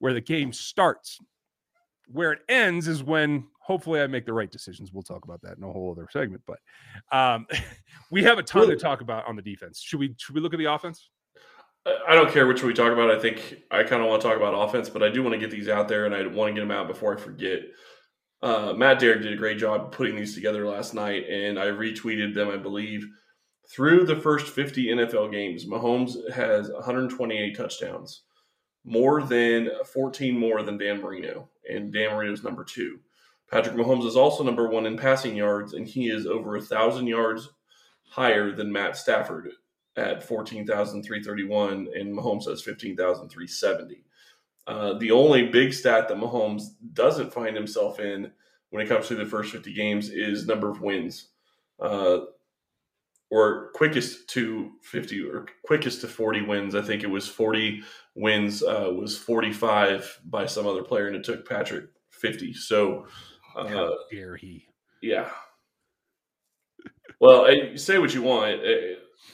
where 0.00 0.12
the 0.12 0.20
game 0.20 0.52
starts. 0.52 1.20
Where 2.08 2.32
it 2.32 2.40
ends 2.48 2.88
is 2.88 3.04
when 3.04 3.46
hopefully 3.62 4.00
I 4.00 4.06
make 4.06 4.26
the 4.26 4.32
right 4.32 4.50
decisions. 4.50 4.92
We'll 4.92 5.02
talk 5.02 5.24
about 5.24 5.40
that 5.42 5.56
in 5.56 5.64
a 5.64 5.72
whole 5.72 5.92
other 5.92 6.08
segment. 6.10 6.42
But 6.46 6.58
um, 7.16 7.46
we 8.10 8.22
have 8.24 8.38
a 8.38 8.42
ton 8.42 8.68
to 8.68 8.76
talk 8.76 9.00
about 9.00 9.26
on 9.26 9.36
the 9.36 9.42
defense. 9.42 9.80
Should 9.80 10.00
we 10.00 10.14
should 10.18 10.34
we 10.34 10.40
look 10.40 10.54
at 10.54 10.58
the 10.58 10.72
offense? 10.72 11.10
I 11.84 12.14
don't 12.14 12.30
care 12.30 12.46
which 12.46 12.62
we 12.62 12.72
talk 12.72 12.92
about. 12.92 13.10
I 13.10 13.18
think 13.18 13.62
I 13.70 13.82
kind 13.82 14.02
of 14.02 14.08
want 14.08 14.22
to 14.22 14.28
talk 14.28 14.36
about 14.36 14.54
offense, 14.54 14.88
but 14.88 15.02
I 15.02 15.08
do 15.08 15.22
want 15.22 15.32
to 15.34 15.40
get 15.40 15.50
these 15.50 15.68
out 15.68 15.88
there, 15.88 16.06
and 16.06 16.14
I 16.14 16.24
want 16.26 16.50
to 16.50 16.54
get 16.54 16.60
them 16.60 16.70
out 16.70 16.86
before 16.86 17.16
I 17.16 17.20
forget. 17.20 17.62
Uh, 18.40 18.72
Matt 18.76 19.00
Derrick 19.00 19.22
did 19.22 19.32
a 19.32 19.36
great 19.36 19.58
job 19.58 19.92
putting 19.92 20.14
these 20.14 20.34
together 20.34 20.66
last 20.66 20.94
night, 20.94 21.28
and 21.28 21.58
I 21.58 21.66
retweeted 21.66 22.34
them, 22.34 22.50
I 22.50 22.56
believe. 22.56 23.06
Through 23.68 24.06
the 24.06 24.16
first 24.16 24.48
50 24.48 24.86
NFL 24.88 25.32
games, 25.32 25.64
Mahomes 25.64 26.30
has 26.32 26.70
128 26.70 27.56
touchdowns, 27.56 28.22
more 28.84 29.22
than 29.22 29.70
14 29.92 30.36
more 30.36 30.62
than 30.62 30.78
Dan 30.78 31.00
Marino, 31.00 31.48
and 31.68 31.92
Dan 31.92 32.10
Marino's 32.10 32.44
number 32.44 32.64
two. 32.64 32.98
Patrick 33.52 33.76
Mahomes 33.76 34.06
is 34.06 34.16
also 34.16 34.42
number 34.42 34.66
one 34.66 34.86
in 34.86 34.96
passing 34.96 35.36
yards, 35.36 35.74
and 35.74 35.86
he 35.86 36.08
is 36.08 36.26
over 36.26 36.56
a 36.56 36.62
thousand 36.62 37.06
yards 37.06 37.50
higher 38.08 38.50
than 38.50 38.72
Matt 38.72 38.96
Stafford 38.96 39.50
at 39.94 40.22
14,331, 40.22 41.88
and 41.94 42.16
Mahomes 42.16 42.48
has 42.48 42.62
15,370. 42.62 44.04
Uh, 44.66 44.94
the 44.94 45.10
only 45.10 45.48
big 45.48 45.74
stat 45.74 46.08
that 46.08 46.16
Mahomes 46.16 46.62
doesn't 46.94 47.34
find 47.34 47.54
himself 47.54 48.00
in 48.00 48.32
when 48.70 48.82
it 48.82 48.88
comes 48.88 49.08
to 49.08 49.16
the 49.16 49.26
first 49.26 49.52
50 49.52 49.74
games 49.74 50.08
is 50.08 50.46
number 50.46 50.70
of 50.70 50.80
wins, 50.80 51.28
uh, 51.78 52.20
or 53.30 53.70
quickest 53.74 54.30
to 54.30 54.70
50 54.82 55.28
or 55.28 55.46
quickest 55.62 56.00
to 56.00 56.08
40 56.08 56.46
wins. 56.46 56.74
I 56.74 56.80
think 56.80 57.02
it 57.02 57.10
was 57.10 57.28
40 57.28 57.82
wins 58.14 58.62
uh, 58.62 58.90
was 58.94 59.18
45 59.18 60.20
by 60.24 60.46
some 60.46 60.66
other 60.66 60.82
player, 60.82 61.06
and 61.06 61.16
it 61.16 61.24
took 61.24 61.46
Patrick 61.46 61.86
50. 62.12 62.54
So 62.54 63.06
uh, 63.56 63.68
How 63.68 63.94
dare 64.10 64.36
he? 64.36 64.66
Yeah. 65.02 65.28
well, 67.20 67.46
say 67.76 67.98
what 67.98 68.14
you 68.14 68.22
want. 68.22 68.60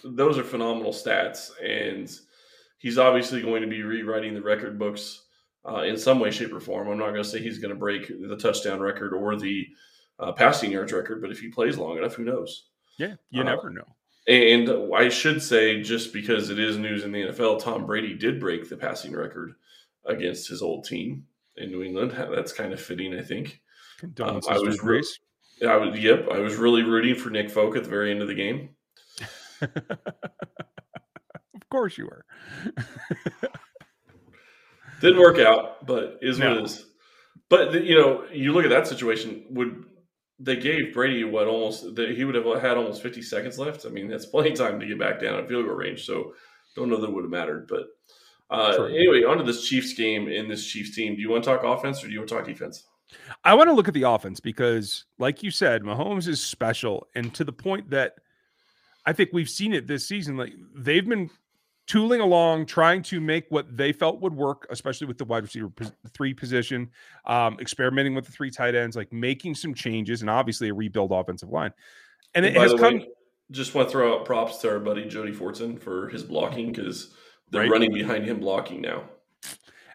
those 0.05 0.38
are 0.38 0.44
phenomenal 0.44 0.93
stats, 0.93 1.50
and 1.62 2.11
he's 2.79 2.99
obviously 2.99 3.43
going 3.43 3.62
to 3.62 3.69
be 3.69 3.82
rewriting 3.82 4.35
the 4.35 4.43
record 4.43 4.79
books 4.79 5.23
uh, 5.69 5.82
in 5.82 5.97
some 5.97 6.20
way, 6.20 6.31
shape, 6.31 6.53
or 6.53 6.61
form. 6.61 6.88
I'm 6.88 6.99
not 6.99 7.11
going 7.11 7.23
to 7.23 7.29
say 7.29 7.41
he's 7.41 7.59
going 7.59 7.75
to 7.75 7.79
break 7.79 8.09
the 8.09 8.37
touchdown 8.37 8.81
record 8.81 9.12
or 9.12 9.37
the 9.37 9.67
uh, 10.19 10.32
passing 10.32 10.73
yards 10.73 10.93
record, 10.93 11.21
but 11.21 11.31
if 11.31 11.41
he 11.41 11.49
plays 11.49 11.79
long 11.79 11.99
enough, 11.99 12.14
who 12.14 12.25
knows? 12.25 12.69
Yeah, 12.99 13.14
you 13.31 13.43
uh, 13.43 13.44
never 13.44 13.71
know. 13.71 13.85
And 14.26 14.94
I 14.94 15.09
should 15.09 15.43
say, 15.43 15.82
just 15.82 16.12
because 16.12 16.50
it 16.50 16.59
is 16.59 16.76
news 16.76 17.05
in 17.05 17.12
the 17.12 17.29
NFL, 17.29 17.62
Tom 17.62 17.87
Brady 17.87 18.14
did 18.14 18.38
break 18.38 18.69
the 18.69 18.76
passing 18.76 19.12
record 19.12 19.55
against 20.05 20.49
his 20.49 20.61
old 20.61 20.85
team 20.85 21.25
in 21.56 21.71
New 21.71 21.82
England. 21.82 22.12
That's 22.12 22.53
kind 22.53 22.73
of 22.75 22.81
fitting, 22.81 23.19
I 23.19 23.23
think. 23.23 23.61
Condolences 23.99 24.50
um, 24.50 24.56
I 24.56 24.61
was 24.61 24.83
re- 24.83 25.03
I 25.67 25.77
was 25.77 25.99
yep. 25.99 26.29
I 26.33 26.39
was 26.39 26.56
really 26.56 26.83
rooting 26.83 27.17
for 27.17 27.31
Nick 27.31 27.50
Folk 27.50 27.77
at 27.77 27.85
the 27.85 27.91
very 27.91 28.11
end 28.11 28.23
of 28.23 28.29
the 28.29 28.35
game. 28.35 28.71
of 29.61 29.71
course 31.71 31.99
you 31.99 32.06
were. 32.06 32.25
Didn't 35.00 35.21
work 35.21 35.39
out, 35.39 35.85
but 35.87 36.19
is 36.23 36.39
no. 36.39 36.49
what 36.49 36.59
it 36.59 36.65
is. 36.65 36.87
But 37.49 37.85
you 37.85 37.97
know, 37.97 38.25
you 38.33 38.52
look 38.52 38.64
at 38.64 38.71
that 38.71 38.87
situation. 38.87 39.45
Would 39.50 39.85
they 40.38 40.57
gave 40.57 40.95
Brady 40.95 41.25
what 41.25 41.49
almost 41.49 41.97
that 41.97 42.11
he 42.11 42.25
would 42.25 42.37
have 42.37 42.62
had 42.62 42.76
almost 42.76 43.02
50 43.02 43.23
seconds 43.23 43.59
left? 43.59 43.85
I 43.85 43.88
mean, 43.88 44.09
that's 44.09 44.26
plenty 44.26 44.50
of 44.50 44.59
time 44.59 44.78
to 44.78 44.87
get 44.87 44.99
back 44.99 45.21
down 45.21 45.35
at 45.35 45.49
field 45.49 45.67
goal 45.67 45.75
range. 45.75 46.05
So 46.05 46.35
don't 46.76 46.88
know 46.88 47.00
that 47.00 47.12
would 47.12 47.25
have 47.25 47.31
mattered. 47.31 47.69
But 47.69 47.87
uh, 48.50 48.85
anyway, 48.85 49.25
on 49.25 49.38
to 49.38 49.45
this 49.45 49.69
Chiefs 49.69 49.95
game 49.95 50.28
in 50.28 50.49
this 50.49 50.64
Chiefs 50.67 50.95
team. 50.95 51.17
Do 51.17 51.21
you 51.21 51.31
want 51.31 51.45
to 51.45 51.50
talk 51.50 51.64
offense 51.64 52.02
or 52.02 52.07
do 52.07 52.12
you 52.12 52.21
want 52.21 52.28
to 52.28 52.35
talk 52.37 52.47
defense? 52.47 52.85
I 53.45 53.55
want 53.55 53.69
to 53.69 53.75
look 53.75 53.88
at 53.88 53.95
the 53.95 54.03
offense 54.03 54.41
because, 54.41 55.07
like 55.19 55.43
you 55.43 55.50
said, 55.50 55.83
Mahomes 55.83 56.29
is 56.29 56.43
special, 56.43 57.07
and 57.15 57.35
to 57.35 57.45
the 57.45 57.53
point 57.53 57.91
that 57.91 58.17
I 59.09 59.15
think 59.15 59.31
we've 59.33 59.49
seen 59.49 59.73
it 59.73 59.87
this 59.87 60.07
season. 60.07 60.37
Like 60.37 60.53
they've 60.77 61.09
been 61.09 61.31
tooling 61.87 62.21
along, 62.21 62.67
trying 62.67 63.03
to 63.03 63.21
make 63.21 63.47
what 63.49 63.75
they 63.75 63.91
felt 63.91 64.21
would 64.21 64.35
work, 64.35 64.67
especially 64.69 65.07
with 65.07 65.17
the 65.17 65.25
wide 65.25 65.43
receiver 65.43 65.73
three 66.12 66.35
position, 66.35 66.91
um, 67.25 67.57
experimenting 67.59 68.15
with 68.15 68.27
the 68.27 68.33
three 68.33 68.50
tight 68.50 68.75
ends, 68.75 68.97
like 68.97 69.11
making 69.11 69.55
some 69.55 69.73
changes, 69.73 70.21
and 70.21 70.29
obviously 70.29 70.69
a 70.69 70.75
rebuild 70.75 71.11
offensive 71.11 71.49
line. 71.49 71.73
And, 72.35 72.45
and 72.45 72.55
it 72.55 72.61
has 72.61 72.75
come. 72.75 72.99
Way, 72.99 73.09
just 73.50 73.75
want 73.75 73.88
to 73.88 73.93
throw 73.93 74.15
out 74.15 74.27
props 74.27 74.59
to 74.59 74.71
our 74.71 74.79
buddy 74.79 75.07
Jody 75.07 75.33
Fortson 75.33 75.81
for 75.81 76.11
his 76.11 76.23
blocking 76.23 76.71
because 76.71 77.15
they're 77.50 77.62
right. 77.62 77.71
running 77.71 77.95
behind 77.95 78.27
him 78.27 78.41
blocking 78.41 78.83
now. 78.83 79.05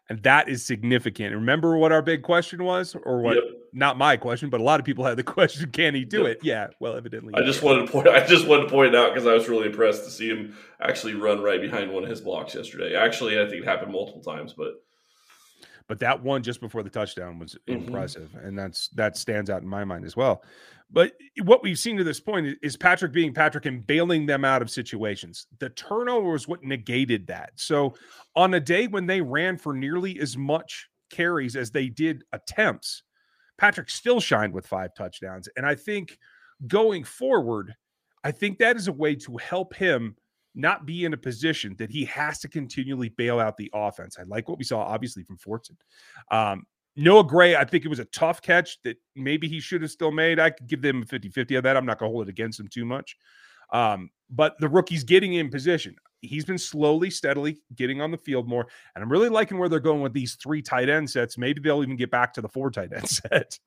And 0.09 0.21
that 0.23 0.49
is 0.49 0.65
significant. 0.65 1.33
Remember 1.33 1.77
what 1.77 1.91
our 1.91 2.01
big 2.01 2.23
question 2.23 2.63
was, 2.63 2.95
or 3.03 3.21
what? 3.21 3.35
Yep. 3.35 3.43
Not 3.75 3.97
my 3.97 4.17
question, 4.17 4.49
but 4.49 4.59
a 4.59 4.63
lot 4.63 4.79
of 4.79 4.85
people 4.85 5.05
had 5.05 5.17
the 5.17 5.23
question: 5.23 5.71
Can 5.71 5.95
he 5.95 6.03
do 6.03 6.23
yep. 6.23 6.27
it? 6.27 6.39
Yeah. 6.43 6.67
Well, 6.79 6.95
evidently. 6.95 7.33
I 7.35 7.43
just 7.43 7.63
wanted 7.63 7.85
to 7.85 7.91
point. 7.91 8.07
I 8.09 8.25
just 8.25 8.47
wanted 8.47 8.63
to 8.63 8.69
point 8.69 8.93
it 8.93 8.95
out 8.95 9.13
because 9.13 9.25
I 9.25 9.33
was 9.33 9.47
really 9.47 9.67
impressed 9.67 10.03
to 10.03 10.11
see 10.11 10.27
him 10.27 10.55
actually 10.81 11.13
run 11.13 11.41
right 11.41 11.61
behind 11.61 11.91
one 11.91 12.03
of 12.03 12.09
his 12.09 12.21
blocks 12.21 12.53
yesterday. 12.53 12.95
Actually, 12.95 13.39
I 13.39 13.47
think 13.47 13.63
it 13.63 13.67
happened 13.67 13.91
multiple 13.91 14.21
times, 14.21 14.53
but 14.53 14.83
but 15.87 15.99
that 15.99 16.21
one 16.21 16.43
just 16.43 16.61
before 16.61 16.83
the 16.83 16.89
touchdown 16.89 17.39
was 17.39 17.55
mm-hmm. 17.67 17.83
impressive, 17.83 18.33
and 18.35 18.57
that's 18.57 18.89
that 18.89 19.17
stands 19.17 19.49
out 19.49 19.61
in 19.61 19.67
my 19.67 19.83
mind 19.83 20.05
as 20.05 20.15
well. 20.15 20.43
But 20.91 21.13
what 21.41 21.63
we've 21.63 21.79
seen 21.79 21.97
to 21.97 22.03
this 22.03 22.19
point 22.19 22.55
is 22.61 22.77
Patrick 22.77 23.11
being 23.11 23.33
Patrick 23.33 23.65
and 23.65 23.85
bailing 23.85 24.27
them 24.27 24.45
out 24.45 24.61
of 24.61 24.69
situations. 24.69 25.47
The 25.57 25.71
turnover 25.71 26.31
was 26.31 26.47
what 26.47 26.63
negated 26.63 27.25
that. 27.27 27.51
So 27.55 27.95
on 28.35 28.53
a 28.53 28.59
day 28.59 28.85
when 28.85 29.07
they 29.07 29.19
ran 29.19 29.57
for 29.57 29.73
nearly 29.73 30.19
as 30.19 30.37
much 30.37 30.87
carries 31.09 31.55
as 31.55 31.71
they 31.71 31.89
did 31.89 32.23
attempts, 32.31 33.01
Patrick 33.57 33.89
still 33.89 34.19
shined 34.19 34.53
with 34.53 34.67
five 34.67 34.93
touchdowns. 34.95 35.49
And 35.57 35.65
I 35.65 35.73
think 35.73 36.19
going 36.67 37.03
forward, 37.03 37.73
I 38.23 38.31
think 38.31 38.59
that 38.59 38.75
is 38.75 38.87
a 38.87 38.93
way 38.93 39.15
to 39.15 39.37
help 39.37 39.73
him 39.73 40.15
not 40.55 40.85
be 40.85 41.05
in 41.05 41.13
a 41.13 41.17
position 41.17 41.75
that 41.77 41.89
he 41.89 42.05
has 42.05 42.39
to 42.39 42.47
continually 42.47 43.09
bail 43.09 43.39
out 43.39 43.57
the 43.57 43.71
offense. 43.73 44.17
I 44.19 44.23
like 44.23 44.47
what 44.47 44.57
we 44.57 44.63
saw, 44.63 44.81
obviously, 44.81 45.23
from 45.23 45.37
Fortson. 45.37 45.77
Um, 46.31 46.65
Noah 46.95 47.23
Gray, 47.23 47.55
I 47.55 47.65
think 47.65 47.85
it 47.85 47.89
was 47.89 47.99
a 47.99 48.05
tough 48.05 48.41
catch 48.41 48.81
that 48.83 48.97
maybe 49.15 49.47
he 49.47 49.59
should 49.59 49.81
have 49.81 49.91
still 49.91 50.11
made. 50.11 50.39
I 50.39 50.51
could 50.51 50.67
give 50.67 50.81
them 50.81 51.01
a 51.01 51.05
50 51.05 51.29
50 51.29 51.55
of 51.55 51.63
that. 51.63 51.75
I'm 51.75 51.85
not 51.85 51.97
going 51.97 52.11
to 52.11 52.13
hold 52.13 52.27
it 52.27 52.31
against 52.31 52.59
him 52.59 52.67
too 52.67 52.85
much. 52.85 53.17
Um, 53.71 54.11
but 54.29 54.59
the 54.59 54.69
rookie's 54.69 55.03
getting 55.03 55.33
in 55.33 55.49
position. 55.49 55.95
He's 56.21 56.45
been 56.45 56.57
slowly, 56.57 57.09
steadily 57.09 57.59
getting 57.75 57.99
on 57.99 58.11
the 58.11 58.17
field 58.17 58.47
more. 58.47 58.67
And 58.95 59.03
I'm 59.03 59.11
really 59.11 59.29
liking 59.29 59.57
where 59.57 59.67
they're 59.67 59.79
going 59.79 60.01
with 60.01 60.13
these 60.13 60.35
three 60.35 60.61
tight 60.61 60.87
end 60.87 61.09
sets. 61.09 61.37
Maybe 61.37 61.61
they'll 61.61 61.83
even 61.83 61.95
get 61.95 62.11
back 62.11 62.33
to 62.33 62.41
the 62.41 62.47
four 62.47 62.69
tight 62.69 62.93
end 62.93 63.09
set. 63.09 63.59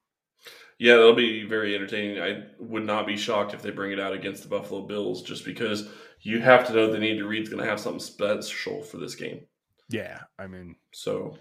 Yeah, 0.79 0.97
that'll 0.97 1.15
be 1.15 1.45
very 1.45 1.75
entertaining. 1.75 2.23
I 2.23 2.45
would 2.59 2.85
not 2.85 3.07
be 3.07 3.17
shocked 3.17 3.55
if 3.55 3.63
they 3.63 3.71
bring 3.71 3.93
it 3.93 4.01
out 4.01 4.13
against 4.13 4.43
the 4.43 4.49
Buffalo 4.49 4.83
Bills 4.83 5.23
just 5.23 5.45
because 5.45 5.89
you 6.21 6.41
have 6.41 6.67
to 6.67 6.75
know 6.75 6.93
that 6.93 7.03
Andy 7.03 7.23
Reid's 7.23 7.49
going 7.49 7.63
to 7.63 7.69
have 7.69 7.81
something 7.81 8.01
special 8.01 8.83
for 8.83 8.99
this 8.99 9.15
game. 9.15 9.41
Yeah, 9.89 10.21
I 10.39 10.47
mean, 10.47 10.77
so 10.93 11.39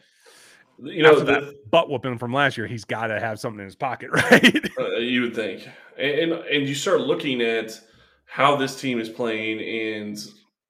you 0.80 1.04
know 1.04 1.20
the, 1.20 1.26
that 1.26 1.72
butt 1.72 1.90
whooping 1.90 2.18
from 2.18 2.34
last 2.34 2.58
year, 2.58 2.68
he's 2.68 2.86
got 2.86 3.08
to 3.08 3.20
have 3.20 3.40
something 3.40 3.60
in 3.60 3.66
his 3.66 3.76
pocket, 3.76 4.12
right? 4.14 4.72
uh, 4.80 4.98
you 4.98 5.22
would 5.22 5.36
think, 5.36 5.68
and, 5.98 6.32
and 6.32 6.34
and 6.34 6.68
you 6.68 6.76
start 6.76 7.02
looking 7.02 7.42
at 7.42 7.80
how 8.26 8.56
this 8.56 8.80
team 8.80 9.00
is 9.00 9.10
playing, 9.10 9.60
and 9.60 10.18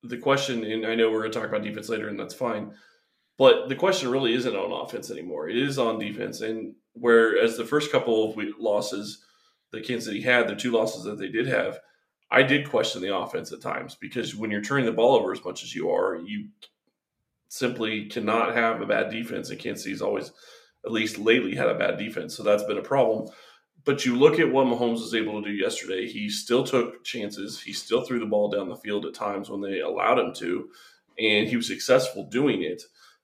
the 0.03 0.17
question, 0.17 0.63
and 0.63 0.85
I 0.85 0.95
know 0.95 1.11
we're 1.11 1.21
going 1.21 1.31
to 1.31 1.39
talk 1.39 1.49
about 1.49 1.63
defense 1.63 1.89
later, 1.89 2.07
and 2.07 2.19
that's 2.19 2.33
fine, 2.33 2.71
but 3.37 3.67
the 3.67 3.75
question 3.75 4.09
really 4.09 4.33
isn't 4.33 4.55
on 4.55 4.71
offense 4.71 5.11
anymore. 5.11 5.49
It 5.49 5.57
is 5.57 5.77
on 5.77 5.99
defense, 5.99 6.41
and 6.41 6.75
whereas 6.95 7.57
the 7.57 7.65
first 7.65 7.91
couple 7.91 8.29
of 8.29 8.37
losses 8.59 9.23
that 9.71 9.85
Kansas 9.85 10.05
City 10.05 10.21
had, 10.21 10.47
the 10.47 10.55
two 10.55 10.71
losses 10.71 11.03
that 11.03 11.17
they 11.17 11.27
did 11.27 11.47
have, 11.47 11.79
I 12.31 12.43
did 12.43 12.69
question 12.69 13.01
the 13.01 13.15
offense 13.15 13.51
at 13.51 13.61
times 13.61 13.95
because 13.95 14.35
when 14.35 14.51
you're 14.51 14.61
turning 14.61 14.85
the 14.85 14.91
ball 14.91 15.15
over 15.15 15.31
as 15.31 15.43
much 15.43 15.63
as 15.63 15.75
you 15.75 15.91
are, 15.91 16.15
you 16.15 16.49
simply 17.49 18.05
cannot 18.05 18.55
have 18.55 18.81
a 18.81 18.85
bad 18.85 19.11
defense. 19.11 19.49
And 19.49 19.59
Kansas 19.59 19.83
City's 19.83 20.01
always, 20.01 20.31
at 20.85 20.91
least 20.91 21.17
lately, 21.17 21.55
had 21.55 21.69
a 21.69 21.77
bad 21.77 21.97
defense. 21.97 22.35
So 22.35 22.43
that's 22.43 22.63
been 22.63 22.77
a 22.77 22.83
problem. 22.83 23.29
But 23.83 24.05
you 24.05 24.15
look 24.15 24.39
at 24.39 24.51
what 24.51 24.65
Mahomes 24.65 25.01
was 25.01 25.13
able 25.13 25.41
to 25.41 25.47
do 25.47 25.55
yesterday. 25.55 26.07
He 26.07 26.27
still 26.27 26.63
took 26.63 27.03
chances. 27.03 27.61
He 27.61 27.71
still 27.71 28.03
threw 28.03 28.19
the 28.19 28.25
ball 28.25 28.49
down 28.49 28.67
the 28.67 28.75
field 28.75 29.05
at 29.05 29.13
times 29.13 29.49
when 29.49 29.61
they 29.61 29.81
allowed 29.81 30.17
him 30.17 30.33
to, 30.35 30.69
and 31.19 31.47
he 31.47 31.55
was 31.55 31.67
successful 31.67 32.23
doing 32.25 32.63
it. 32.63 32.81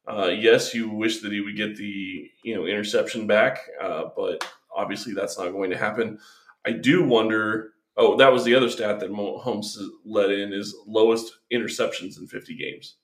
Uh, 0.07 0.31
yes, 0.35 0.73
you 0.73 0.89
wish 0.89 1.21
that 1.21 1.31
he 1.31 1.41
would 1.41 1.55
get 1.55 1.75
the 1.75 2.29
you 2.43 2.55
know 2.55 2.65
interception 2.65 3.27
back, 3.27 3.59
uh, 3.81 4.05
but 4.15 4.45
obviously 4.75 5.13
that's 5.13 5.37
not 5.37 5.51
going 5.51 5.69
to 5.71 5.77
happen. 5.77 6.19
I 6.65 6.71
do 6.71 7.03
wonder. 7.03 7.69
Oh, 7.97 8.15
that 8.17 8.31
was 8.31 8.45
the 8.45 8.55
other 8.55 8.69
stat 8.69 8.99
that 9.01 9.11
Holmes 9.11 9.77
let 10.05 10.31
in 10.31 10.53
is 10.53 10.73
lowest 10.87 11.39
interceptions 11.51 12.17
in 12.17 12.25
50 12.25 12.55
games. 12.55 12.95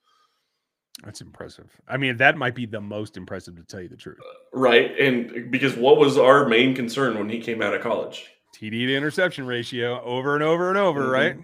That's 1.04 1.22
impressive. 1.22 1.70
I 1.88 1.98
mean, 1.98 2.18
that 2.18 2.38
might 2.38 2.56
be 2.56 2.66
the 2.66 2.82
most 2.82 3.18
impressive 3.18 3.58
to 3.58 3.63
tell 3.63 3.82
you 3.82 3.89
the 3.89 3.98
truth. 3.98 4.18
Right. 4.54 4.98
And 5.00 5.51
because 5.51 5.75
what 5.75 5.98
was 5.98 6.18
our 6.18 6.48
main 6.48 6.74
concern 6.74 7.18
when 7.18 7.30
he 7.30 7.39
came 7.39 7.62
out 7.62 7.75
of 7.75 7.82
college? 7.82 8.27
TD 8.56 8.88
to 8.88 8.96
interception 8.96 9.46
ratio 9.46 10.01
over 10.01 10.34
and 10.34 10.44
over 10.44 10.70
and 10.70 10.77
over, 10.77 11.01
mm-hmm. 11.01 11.12
right? 11.12 11.38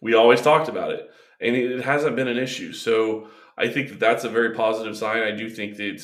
We 0.00 0.14
always 0.14 0.42
talked 0.42 0.68
about 0.68 0.92
it, 0.92 1.10
and 1.40 1.56
it 1.56 1.82
hasn't 1.82 2.14
been 2.14 2.28
an 2.28 2.38
issue. 2.38 2.72
So 2.72 3.28
I 3.58 3.68
think 3.68 3.90
that 3.90 4.00
that's 4.00 4.24
a 4.24 4.28
very 4.28 4.54
positive 4.54 4.96
sign. 4.96 5.22
I 5.22 5.32
do 5.32 5.48
think 5.48 5.76
that 5.76 6.02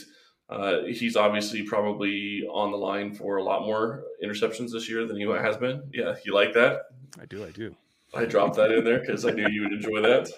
uh, 0.49 0.83
he's 0.85 1.17
obviously 1.17 1.62
probably 1.62 2.47
on 2.50 2.71
the 2.71 2.76
line 2.76 3.14
for 3.14 3.37
a 3.37 3.43
lot 3.43 3.62
more 3.62 4.05
interceptions 4.25 4.73
this 4.73 4.88
year 4.88 5.07
than 5.07 5.17
he 5.17 5.25
has 5.25 5.57
been. 5.57 5.83
Yeah, 5.93 6.14
you 6.25 6.35
like 6.35 6.55
that? 6.55 6.83
I 7.21 7.26
do. 7.26 7.45
I 7.45 7.50
do. 7.50 7.75
I 8.14 8.25
dropped 8.25 8.57
that 8.57 8.71
in 8.71 8.85
there 8.85 9.00
because 9.00 9.26
I 9.26 9.31
knew 9.31 9.49
you 9.49 9.62
would 9.62 9.73
enjoy 9.73 10.00
that. 10.00 10.31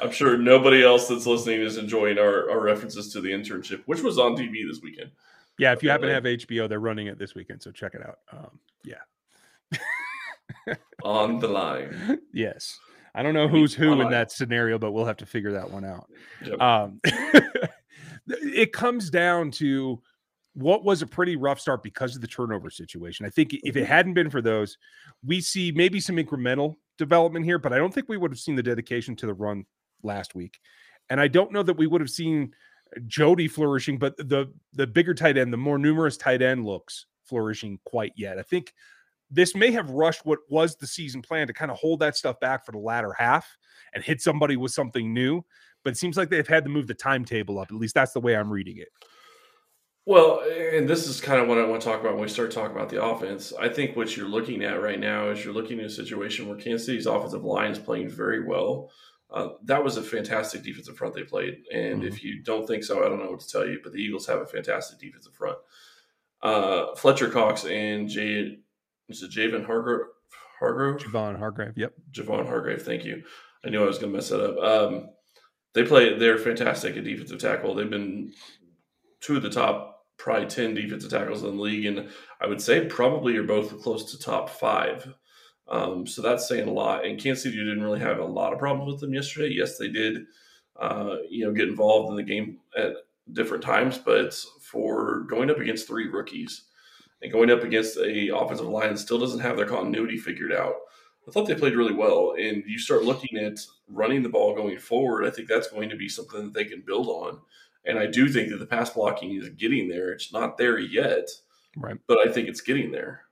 I'm 0.00 0.10
sure 0.10 0.36
nobody 0.36 0.82
else 0.82 1.08
that's 1.08 1.26
listening 1.26 1.60
is 1.60 1.76
enjoying 1.76 2.18
our, 2.18 2.50
our 2.50 2.60
references 2.60 3.12
to 3.12 3.20
the 3.20 3.30
internship, 3.30 3.82
which 3.86 4.02
was 4.02 4.18
on 4.18 4.36
TV 4.36 4.66
this 4.68 4.80
weekend. 4.82 5.10
Yeah, 5.58 5.72
if 5.72 5.82
you 5.82 5.90
happen 5.90 6.08
to 6.08 6.14
have 6.14 6.24
HBO, 6.24 6.68
they're 6.68 6.80
running 6.80 7.06
it 7.06 7.18
this 7.18 7.34
weekend, 7.34 7.62
so 7.62 7.70
check 7.70 7.94
it 7.94 8.02
out. 8.04 8.18
Um, 8.32 8.58
yeah. 8.84 10.74
on 11.04 11.38
the 11.38 11.48
line. 11.48 12.20
Yes. 12.32 12.78
I 13.14 13.22
don't 13.22 13.34
know 13.34 13.48
who's 13.48 13.74
who 13.74 14.00
in 14.00 14.10
that 14.10 14.32
scenario, 14.32 14.78
but 14.78 14.92
we'll 14.92 15.04
have 15.04 15.18
to 15.18 15.26
figure 15.26 15.52
that 15.52 15.70
one 15.70 15.84
out. 15.84 16.08
Yep. 16.44 16.60
Um, 16.60 17.00
it 18.26 18.72
comes 18.72 19.10
down 19.10 19.50
to 19.52 20.00
what 20.54 20.84
was 20.84 21.02
a 21.02 21.06
pretty 21.06 21.36
rough 21.36 21.60
start 21.60 21.82
because 21.82 22.14
of 22.14 22.20
the 22.20 22.26
turnover 22.26 22.70
situation. 22.70 23.26
I 23.26 23.30
think 23.30 23.54
if 23.54 23.76
it 23.76 23.80
mm-hmm. 23.80 23.84
hadn't 23.84 24.14
been 24.14 24.30
for 24.30 24.42
those, 24.42 24.78
we 25.24 25.40
see 25.40 25.72
maybe 25.72 26.00
some 26.00 26.16
incremental 26.16 26.76
development 26.98 27.44
here, 27.44 27.58
but 27.58 27.72
I 27.72 27.78
don't 27.78 27.92
think 27.92 28.08
we 28.08 28.16
would 28.16 28.30
have 28.30 28.38
seen 28.38 28.56
the 28.56 28.62
dedication 28.62 29.16
to 29.16 29.26
the 29.26 29.34
run 29.34 29.64
last 30.02 30.34
week. 30.34 30.58
And 31.10 31.20
I 31.20 31.28
don't 31.28 31.52
know 31.52 31.62
that 31.62 31.76
we 31.76 31.86
would 31.86 32.00
have 32.00 32.10
seen 32.10 32.54
Jody 33.06 33.48
flourishing, 33.48 33.98
but 33.98 34.16
the 34.16 34.52
the 34.74 34.86
bigger 34.86 35.14
tight 35.14 35.38
end, 35.38 35.52
the 35.52 35.58
more 35.58 35.78
numerous 35.78 36.16
tight 36.16 36.42
end 36.42 36.64
looks 36.64 37.06
flourishing 37.24 37.78
quite 37.84 38.12
yet. 38.16 38.38
I 38.38 38.42
think 38.42 38.72
this 39.32 39.54
may 39.54 39.70
have 39.70 39.90
rushed 39.90 40.24
what 40.24 40.40
was 40.48 40.76
the 40.76 40.86
season 40.86 41.22
plan 41.22 41.46
to 41.46 41.52
kind 41.52 41.70
of 41.70 41.78
hold 41.78 42.00
that 42.00 42.16
stuff 42.16 42.38
back 42.38 42.64
for 42.64 42.72
the 42.72 42.78
latter 42.78 43.14
half 43.18 43.46
and 43.94 44.04
hit 44.04 44.20
somebody 44.20 44.56
with 44.56 44.72
something 44.72 45.12
new. 45.12 45.42
But 45.84 45.94
it 45.94 45.96
seems 45.96 46.16
like 46.16 46.28
they've 46.28 46.46
had 46.46 46.64
to 46.64 46.70
move 46.70 46.86
the 46.86 46.94
timetable 46.94 47.58
up. 47.58 47.68
At 47.70 47.76
least 47.76 47.94
that's 47.94 48.12
the 48.12 48.20
way 48.20 48.36
I'm 48.36 48.52
reading 48.52 48.76
it. 48.76 48.88
Well, 50.04 50.42
and 50.42 50.88
this 50.88 51.06
is 51.06 51.20
kind 51.20 51.40
of 51.40 51.48
what 51.48 51.58
I 51.58 51.64
want 51.64 51.80
to 51.80 51.88
talk 51.88 52.00
about 52.00 52.14
when 52.14 52.22
we 52.22 52.28
start 52.28 52.50
talking 52.50 52.76
about 52.76 52.88
the 52.88 53.02
offense. 53.02 53.52
I 53.58 53.68
think 53.68 53.96
what 53.96 54.16
you're 54.16 54.28
looking 54.28 54.64
at 54.64 54.82
right 54.82 54.98
now 54.98 55.30
is 55.30 55.44
you're 55.44 55.54
looking 55.54 55.78
at 55.78 55.86
a 55.86 55.90
situation 55.90 56.48
where 56.48 56.56
Kansas 56.56 56.86
City's 56.86 57.06
offensive 57.06 57.44
line 57.44 57.70
is 57.70 57.78
playing 57.78 58.10
very 58.10 58.44
well. 58.44 58.90
Uh, 59.30 59.50
that 59.64 59.82
was 59.82 59.96
a 59.96 60.02
fantastic 60.02 60.62
defensive 60.62 60.96
front 60.96 61.14
they 61.14 61.22
played. 61.22 61.62
And 61.72 62.00
mm-hmm. 62.00 62.08
if 62.08 62.22
you 62.22 62.42
don't 62.42 62.66
think 62.66 62.84
so, 62.84 63.04
I 63.04 63.08
don't 63.08 63.20
know 63.20 63.30
what 63.30 63.40
to 63.40 63.48
tell 63.48 63.66
you, 63.66 63.80
but 63.82 63.92
the 63.92 63.98
Eagles 63.98 64.26
have 64.26 64.40
a 64.40 64.46
fantastic 64.46 64.98
defensive 64.98 65.34
front. 65.34 65.56
Uh, 66.42 66.94
Fletcher 66.96 67.30
Cox 67.30 67.64
and 67.64 68.08
Jay, 68.08 68.58
is 69.08 69.22
it 69.22 69.32
Javon 69.32 69.66
Hargrave? 69.66 70.06
Hargrave? 70.60 71.00
Javon 71.00 71.38
Hargrave, 71.38 71.72
yep. 71.76 71.92
Javon 72.12 72.46
Hargrave, 72.46 72.82
thank 72.82 73.04
you. 73.04 73.22
I 73.64 73.70
knew 73.70 73.82
I 73.82 73.86
was 73.86 73.98
going 73.98 74.12
to 74.12 74.16
mess 74.16 74.28
that 74.28 74.44
up. 74.44 74.58
Um, 74.58 75.10
they 75.74 75.84
play, 75.84 76.18
they're 76.18 76.38
fantastic 76.38 76.96
at 76.96 77.04
defensive 77.04 77.38
tackle. 77.38 77.74
They've 77.74 77.88
been 77.88 78.32
two 79.20 79.36
of 79.36 79.42
the 79.42 79.50
top, 79.50 80.04
probably 80.18 80.46
10 80.46 80.74
defensive 80.74 81.10
tackles 81.10 81.42
in 81.42 81.56
the 81.56 81.62
league. 81.62 81.86
And 81.86 82.10
I 82.40 82.46
would 82.46 82.60
say 82.60 82.86
probably 82.86 83.34
you're 83.34 83.44
both 83.44 83.80
close 83.82 84.10
to 84.10 84.18
top 84.18 84.50
five 84.50 85.14
um, 85.68 86.06
so 86.06 86.22
that's 86.22 86.48
saying 86.48 86.68
a 86.68 86.72
lot. 86.72 87.04
And 87.04 87.20
Kansas 87.20 87.44
City 87.44 87.56
didn't 87.56 87.82
really 87.82 88.00
have 88.00 88.18
a 88.18 88.24
lot 88.24 88.52
of 88.52 88.58
problems 88.58 88.92
with 88.92 89.00
them 89.00 89.14
yesterday. 89.14 89.54
Yes, 89.54 89.78
they 89.78 89.88
did, 89.88 90.24
uh, 90.78 91.16
you 91.30 91.44
know, 91.44 91.52
get 91.52 91.68
involved 91.68 92.10
in 92.10 92.16
the 92.16 92.22
game 92.22 92.58
at 92.76 92.92
different 93.32 93.62
times, 93.62 93.98
but 93.98 94.34
for 94.60 95.20
going 95.20 95.50
up 95.50 95.58
against 95.58 95.86
three 95.86 96.08
rookies 96.08 96.64
and 97.22 97.32
going 97.32 97.50
up 97.50 97.62
against 97.62 97.96
a 97.98 98.36
offensive 98.36 98.66
line 98.66 98.90
that 98.90 98.98
still 98.98 99.18
doesn't 99.18 99.40
have 99.40 99.56
their 99.56 99.66
continuity 99.66 100.18
figured 100.18 100.52
out, 100.52 100.74
I 101.26 101.30
thought 101.30 101.46
they 101.46 101.54
played 101.54 101.76
really 101.76 101.94
well. 101.94 102.34
And 102.38 102.64
you 102.66 102.78
start 102.78 103.04
looking 103.04 103.38
at 103.38 103.60
running 103.88 104.22
the 104.22 104.28
ball 104.28 104.54
going 104.54 104.78
forward, 104.78 105.26
I 105.26 105.30
think 105.30 105.48
that's 105.48 105.68
going 105.68 105.88
to 105.88 105.96
be 105.96 106.08
something 106.08 106.44
that 106.44 106.54
they 106.54 106.64
can 106.64 106.82
build 106.84 107.06
on. 107.06 107.38
And 107.84 107.98
I 107.98 108.06
do 108.06 108.28
think 108.28 108.50
that 108.50 108.58
the 108.58 108.66
pass 108.66 108.90
blocking 108.90 109.34
is 109.34 109.48
getting 109.50 109.88
there. 109.88 110.12
It's 110.12 110.32
not 110.32 110.56
there 110.56 110.78
yet, 110.78 111.28
right? 111.76 111.98
But 112.06 112.18
I 112.18 112.30
think 112.30 112.48
it's 112.48 112.60
getting 112.60 112.92
there. 112.92 113.22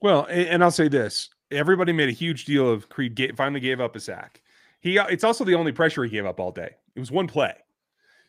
Well, 0.00 0.26
and 0.30 0.62
I'll 0.62 0.70
say 0.70 0.88
this: 0.88 1.28
everybody 1.50 1.92
made 1.92 2.08
a 2.08 2.12
huge 2.12 2.44
deal 2.44 2.70
of 2.70 2.88
Creed 2.88 3.32
finally 3.36 3.60
gave 3.60 3.80
up 3.80 3.96
a 3.96 4.00
sack. 4.00 4.42
He 4.80 4.96
it's 4.96 5.24
also 5.24 5.44
the 5.44 5.54
only 5.54 5.72
pressure 5.72 6.04
he 6.04 6.10
gave 6.10 6.24
up 6.24 6.38
all 6.38 6.52
day. 6.52 6.70
It 6.94 7.00
was 7.00 7.10
one 7.10 7.26
play. 7.26 7.54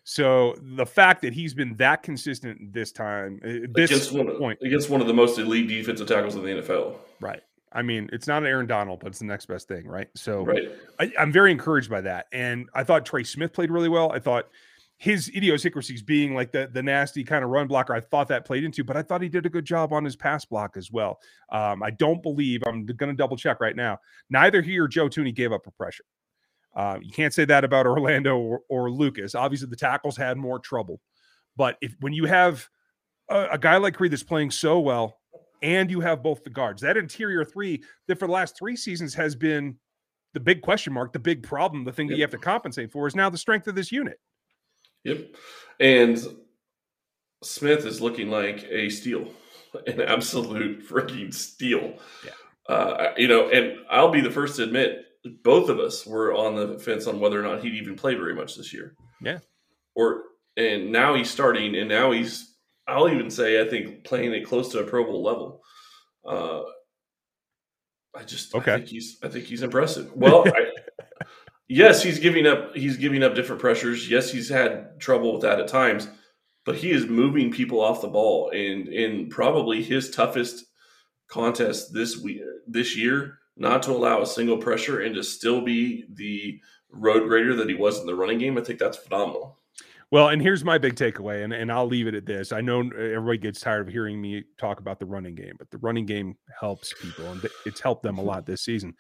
So 0.04 0.56
the 0.62 0.86
fact 0.86 1.22
that 1.22 1.34
he's 1.34 1.54
been 1.54 1.76
that 1.76 2.02
consistent 2.04 2.74
this 2.74 2.92
time, 2.92 3.40
uh, 3.44 3.68
this 3.74 3.92
against 3.92 4.12
one, 4.14 4.38
point 4.38 4.60
against 4.64 4.90
one 4.90 5.00
of 5.00 5.08
the 5.08 5.14
most 5.14 5.38
elite 5.38 5.68
defensive 5.68 6.08
tackles 6.08 6.36
in 6.36 6.42
the 6.42 6.50
NFL, 6.50 6.96
right? 7.20 7.42
I 7.74 7.84
mean, 7.84 8.10
it's 8.12 8.28
not 8.28 8.42
an 8.42 8.50
Aaron 8.50 8.68
Donald, 8.68 9.00
but 9.00 9.08
it's 9.08 9.20
the 9.20 9.26
next 9.26 9.46
best 9.46 9.68
thing, 9.68 9.88
right? 9.88 10.10
So 10.16 10.44
right. 10.44 10.72
I, 11.00 11.12
I'm 11.20 11.32
very 11.32 11.52
encouraged 11.52 11.90
by 11.90 12.02
that, 12.02 12.26
and 12.32 12.68
I 12.74 12.84
thought 12.84 13.06
Trey 13.06 13.24
Smith 13.24 13.54
played 13.54 13.70
really 13.70 13.90
well. 13.90 14.12
I 14.12 14.20
thought 14.20 14.48
his 15.02 15.32
idiosyncrasies 15.36 16.04
being 16.04 16.36
like 16.36 16.52
the 16.52 16.70
the 16.72 16.84
nasty 16.84 17.24
kind 17.24 17.44
of 17.44 17.50
run 17.50 17.68
blocker, 17.68 17.94
I 17.94 18.02
thought 18.02 18.28
that 18.28 18.46
played 18.46 18.64
into, 18.64 18.84
but 18.84 18.98
I 18.98 19.02
thought 19.02 19.22
he 19.22 19.30
did 19.30 19.46
a 19.46 19.50
good 19.50 19.66
job 19.66 19.94
on 19.94 20.04
his 20.04 20.16
pass 20.16 20.46
block 20.46 20.78
as 20.78 20.92
well. 20.92 21.20
Um, 21.52 21.82
I 21.82 21.90
don't 21.90 22.22
believe 22.22 22.62
I'm 22.68 22.86
going 22.86 23.10
to 23.10 23.16
double 23.16 23.36
check 23.36 23.60
right 23.62 23.76
now. 23.76 24.00
Neither 24.30 24.62
he 24.62 24.78
or 24.78 24.88
Joe 24.88 25.10
Thuney 25.10 25.34
gave 25.34 25.52
up 25.52 25.66
a 25.66 25.72
pressure. 25.72 26.04
Uh, 26.76 26.98
you 27.02 27.12
can't 27.12 27.34
say 27.34 27.46
that 27.46 27.64
about 27.64 27.86
Orlando 27.86 28.38
or, 28.38 28.62
or, 28.70 28.90
Lucas. 28.90 29.36
Obviously, 29.36 29.68
the 29.68 29.76
tackles 29.76 30.16
had 30.16 30.38
more 30.38 30.58
trouble, 30.58 31.02
but 31.58 31.78
if 31.82 31.96
when 32.00 32.14
you 32.14 32.26
have 32.26 32.68
a, 33.30 33.50
a 33.52 33.58
guy 33.58 33.78
like 33.78 33.96
Creed 33.96 34.12
that's 34.12 34.24
playing 34.24 34.52
so 34.52 34.80
well, 34.80 35.20
and 35.62 35.92
you 35.92 36.00
have 36.00 36.24
both 36.24 36.44
the 36.44 36.50
guards, 36.50 36.82
that 36.82 36.98
interior 36.98 37.44
three 37.44 37.84
that 38.08 38.18
for 38.18 38.28
the 38.28 38.34
last 38.34 38.58
three 38.58 38.76
seasons 38.76 39.14
has 39.14 39.36
been 39.36 39.76
the 40.34 40.40
big 40.40 40.62
question 40.62 40.94
mark, 40.94 41.14
the 41.14 41.20
big 41.20 41.44
problem, 41.44 41.84
the 41.84 41.92
thing 41.92 42.08
that 42.08 42.16
you 42.16 42.22
have 42.22 42.32
to 42.32 42.38
compensate 42.38 42.92
for 42.92 43.06
is 43.06 43.16
now 43.16 43.30
the 43.30 43.38
strength 43.38 43.68
of 43.68 43.76
this 43.76 43.92
unit. 43.92 44.20
Yep. 45.04 45.36
And 45.80 46.20
Smith 47.44 47.86
is 47.86 48.02
looking 48.02 48.30
like 48.30 48.64
a 48.70 48.90
steal, 48.90 49.28
an 49.88 50.02
absolute 50.02 50.88
freaking 50.88 51.34
steal. 51.34 51.98
Yeah. 52.26 52.74
Uh, 52.74 53.14
you 53.18 53.28
know, 53.28 53.50
and 53.50 53.80
I'll 53.90 54.12
be 54.12 54.22
the 54.22 54.32
first 54.32 54.56
to 54.58 54.64
admit 54.64 55.06
both 55.44 55.70
of 55.70 55.80
us 55.80 56.06
were 56.06 56.34
on 56.34 56.56
the 56.56 56.80
fence 56.80 57.08
on 57.08 57.20
whether 57.20 57.40
or 57.40 57.44
not 57.44 57.64
he'd 57.64 57.76
even 57.76 57.96
play 57.96 58.16
very 58.16 58.34
much 58.34 58.56
this 58.56 58.74
year. 58.74 58.96
Yeah. 59.22 59.40
Or 59.96 60.24
and 60.58 60.92
now 60.92 61.16
he's 61.16 61.30
starting, 61.30 61.76
and 61.76 61.88
now 61.88 62.12
he's 62.12 62.56
I'll 62.88 63.10
even 63.10 63.30
say 63.30 63.62
I 63.62 63.70
think 63.70 64.04
playing 64.04 64.34
it 64.34 64.46
close 64.46 64.72
to 64.72 64.80
a 64.80 64.84
Pro 64.84 65.04
Bowl 65.04 65.24
level. 65.24 65.62
Uh, 66.26 66.64
I 68.16 68.24
just 68.24 68.54
okay. 68.56 68.74
I 68.74 68.78
think 68.78 68.88
he's 68.88 69.18
I 69.24 69.28
think 69.28 69.46
he's 69.46 69.64
impressive. 69.64 70.12
Well, 70.16 70.44
I, 70.48 70.72
yes, 71.68 72.02
he's 72.02 72.20
giving 72.20 72.48
up 72.48 72.76
he's 72.76 72.98
giving 72.98 73.24
up 73.24 73.36
different 73.36 73.62
pressures. 73.62 74.10
Yes, 74.10 74.32
he's 74.32 74.50
had 74.50 75.00
trouble 75.00 75.34
with 75.34 75.44
that 75.44 75.60
at 75.60 75.68
times, 75.68 76.08
but 76.66 76.76
he 76.76 76.92
is 76.92 77.06
moving 77.08 77.52
people 77.52 77.80
off 77.80 78.02
the 78.02 78.08
ball, 78.08 78.50
and 78.50 78.88
in 78.88 79.30
probably 79.30 79.84
his 79.84 80.10
toughest 80.10 80.66
contest 81.28 81.94
this 81.94 82.18
week 82.18 82.42
this 82.68 82.98
year 82.98 83.38
not 83.58 83.84
to 83.84 83.92
allow 83.92 84.22
a 84.22 84.26
single 84.26 84.58
pressure 84.58 85.02
and 85.02 85.16
to 85.16 85.24
still 85.24 85.62
be 85.62 86.06
the 86.14 86.60
road 86.92 87.28
grader 87.28 87.56
that 87.56 87.70
he 87.70 87.76
was 87.76 88.00
in 88.00 88.06
the 88.06 88.16
running 88.16 88.40
game, 88.40 88.58
I 88.58 88.62
think 88.62 88.80
that's 88.80 88.98
phenomenal. 88.98 89.60
Well, 90.12 90.28
and 90.28 90.42
here's 90.42 90.66
my 90.66 90.78
big 90.78 90.96
takeaway, 90.96 91.46
and, 91.46 91.54
and 91.54 91.72
I'll 91.72 91.88
leave 91.88 92.08
it 92.08 92.16
at 92.16 92.26
this. 92.26 92.52
I 92.52 92.60
know 92.60 92.82
everybody 92.82 93.38
gets 93.38 93.62
tired 93.62 93.88
of 93.88 93.94
hearing 93.94 94.22
me 94.22 94.44
talk 94.58 94.82
about 94.82 95.00
the 95.00 95.06
running 95.06 95.36
game, 95.36 95.56
but 95.58 95.72
the 95.72 95.78
running 95.78 96.06
game 96.06 96.36
helps 96.60 96.94
people, 97.02 97.32
and 97.32 97.42
it's 97.66 97.80
helped 97.80 98.04
them 98.04 98.18
a 98.18 98.22
lot 98.22 98.46
this 98.46 98.62
season. 98.62 98.94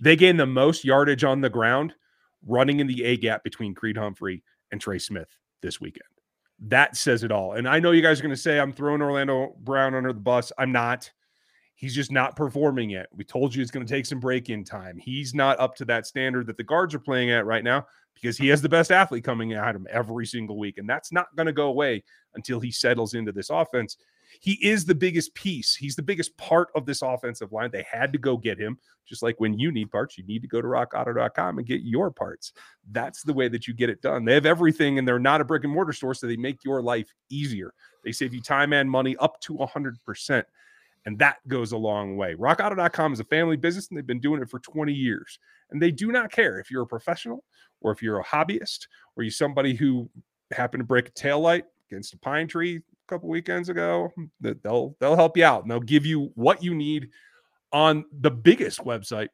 They 0.00 0.16
gained 0.16 0.40
the 0.40 0.46
most 0.46 0.82
yardage 0.82 1.22
on 1.22 1.42
the 1.42 1.50
ground 1.50 1.92
running 2.46 2.80
in 2.80 2.86
the 2.86 3.04
A 3.04 3.18
gap 3.18 3.44
between 3.44 3.74
Creed 3.74 3.98
Humphrey 3.98 4.42
and 4.72 4.80
Trey 4.80 4.98
Smith 4.98 5.28
this 5.60 5.82
weekend. 5.82 6.08
That 6.60 6.96
says 6.96 7.24
it 7.24 7.32
all. 7.32 7.52
And 7.52 7.68
I 7.68 7.78
know 7.78 7.90
you 7.90 8.00
guys 8.00 8.20
are 8.20 8.22
going 8.22 8.34
to 8.34 8.40
say 8.40 8.58
I'm 8.58 8.72
throwing 8.72 9.02
Orlando 9.02 9.54
Brown 9.60 9.94
under 9.94 10.14
the 10.14 10.20
bus. 10.20 10.50
I'm 10.56 10.72
not. 10.72 11.10
He's 11.76 11.94
just 11.94 12.12
not 12.12 12.36
performing 12.36 12.90
yet. 12.90 13.08
We 13.12 13.24
told 13.24 13.54
you 13.54 13.60
it's 13.60 13.70
going 13.70 13.84
to 13.84 13.92
take 13.92 14.06
some 14.06 14.20
break 14.20 14.48
in 14.48 14.64
time. 14.64 14.96
He's 14.96 15.34
not 15.34 15.58
up 15.58 15.74
to 15.76 15.84
that 15.86 16.06
standard 16.06 16.46
that 16.46 16.56
the 16.56 16.62
guards 16.62 16.94
are 16.94 17.00
playing 17.00 17.30
at 17.30 17.46
right 17.46 17.64
now 17.64 17.86
because 18.14 18.36
he 18.38 18.48
has 18.48 18.62
the 18.62 18.68
best 18.68 18.92
athlete 18.92 19.24
coming 19.24 19.52
at 19.54 19.74
him 19.74 19.86
every 19.90 20.26
single 20.26 20.56
week. 20.56 20.78
And 20.78 20.88
that's 20.88 21.12
not 21.12 21.34
going 21.36 21.46
to 21.46 21.52
go 21.52 21.66
away 21.66 22.04
until 22.36 22.60
he 22.60 22.70
settles 22.70 23.14
into 23.14 23.32
this 23.32 23.50
offense. 23.50 23.96
He 24.40 24.52
is 24.66 24.84
the 24.84 24.94
biggest 24.94 25.34
piece. 25.34 25.74
He's 25.74 25.96
the 25.96 26.02
biggest 26.02 26.36
part 26.36 26.68
of 26.74 26.86
this 26.86 27.02
offensive 27.02 27.52
line. 27.52 27.70
They 27.70 27.84
had 27.90 28.12
to 28.12 28.18
go 28.18 28.36
get 28.36 28.58
him, 28.58 28.78
just 29.06 29.22
like 29.22 29.38
when 29.38 29.58
you 29.58 29.70
need 29.70 29.90
parts, 29.90 30.18
you 30.18 30.24
need 30.24 30.42
to 30.42 30.48
go 30.48 30.60
to 30.60 30.66
rockauto.com 30.66 31.58
and 31.58 31.66
get 31.66 31.82
your 31.82 32.10
parts. 32.10 32.52
That's 32.90 33.22
the 33.22 33.32
way 33.32 33.48
that 33.48 33.66
you 33.66 33.74
get 33.74 33.90
it 33.90 34.02
done. 34.02 34.24
They 34.24 34.34
have 34.34 34.46
everything 34.46 34.98
and 34.98 35.06
they're 35.06 35.18
not 35.18 35.40
a 35.40 35.44
brick 35.44 35.64
and 35.64 35.72
mortar 35.72 35.92
store, 35.92 36.14
so 36.14 36.26
they 36.26 36.36
make 36.36 36.64
your 36.64 36.82
life 36.82 37.12
easier. 37.30 37.74
They 38.04 38.12
save 38.12 38.34
you 38.34 38.40
time 38.40 38.72
and 38.72 38.90
money 38.90 39.16
up 39.18 39.40
to 39.42 39.54
100%. 39.54 40.44
And 41.06 41.18
that 41.18 41.36
goes 41.48 41.72
a 41.72 41.76
long 41.76 42.16
way. 42.16 42.34
RockAuto.com 42.34 43.12
is 43.12 43.20
a 43.20 43.24
family 43.24 43.56
business 43.56 43.88
and 43.88 43.98
they've 43.98 44.06
been 44.06 44.20
doing 44.20 44.40
it 44.40 44.48
for 44.48 44.58
20 44.58 44.92
years. 44.92 45.38
And 45.70 45.80
they 45.80 45.90
do 45.90 46.10
not 46.10 46.32
care 46.32 46.58
if 46.58 46.70
you're 46.70 46.82
a 46.82 46.86
professional 46.86 47.44
or 47.80 47.92
if 47.92 48.02
you're 48.02 48.20
a 48.20 48.24
hobbyist 48.24 48.86
or 49.16 49.22
you're 49.22 49.30
somebody 49.30 49.74
who 49.74 50.08
happened 50.52 50.80
to 50.80 50.86
break 50.86 51.08
a 51.08 51.12
tail 51.12 51.40
light 51.40 51.64
against 51.90 52.14
a 52.14 52.18
pine 52.18 52.48
tree 52.48 52.76
a 52.76 53.08
couple 53.08 53.28
weekends 53.28 53.68
ago. 53.68 54.12
They'll 54.40 54.96
they'll 54.98 55.16
help 55.16 55.36
you 55.36 55.44
out 55.44 55.62
and 55.62 55.70
they'll 55.70 55.80
give 55.80 56.06
you 56.06 56.30
what 56.34 56.62
you 56.62 56.74
need 56.74 57.10
on 57.72 58.04
the 58.20 58.30
biggest 58.30 58.80
website 58.80 59.28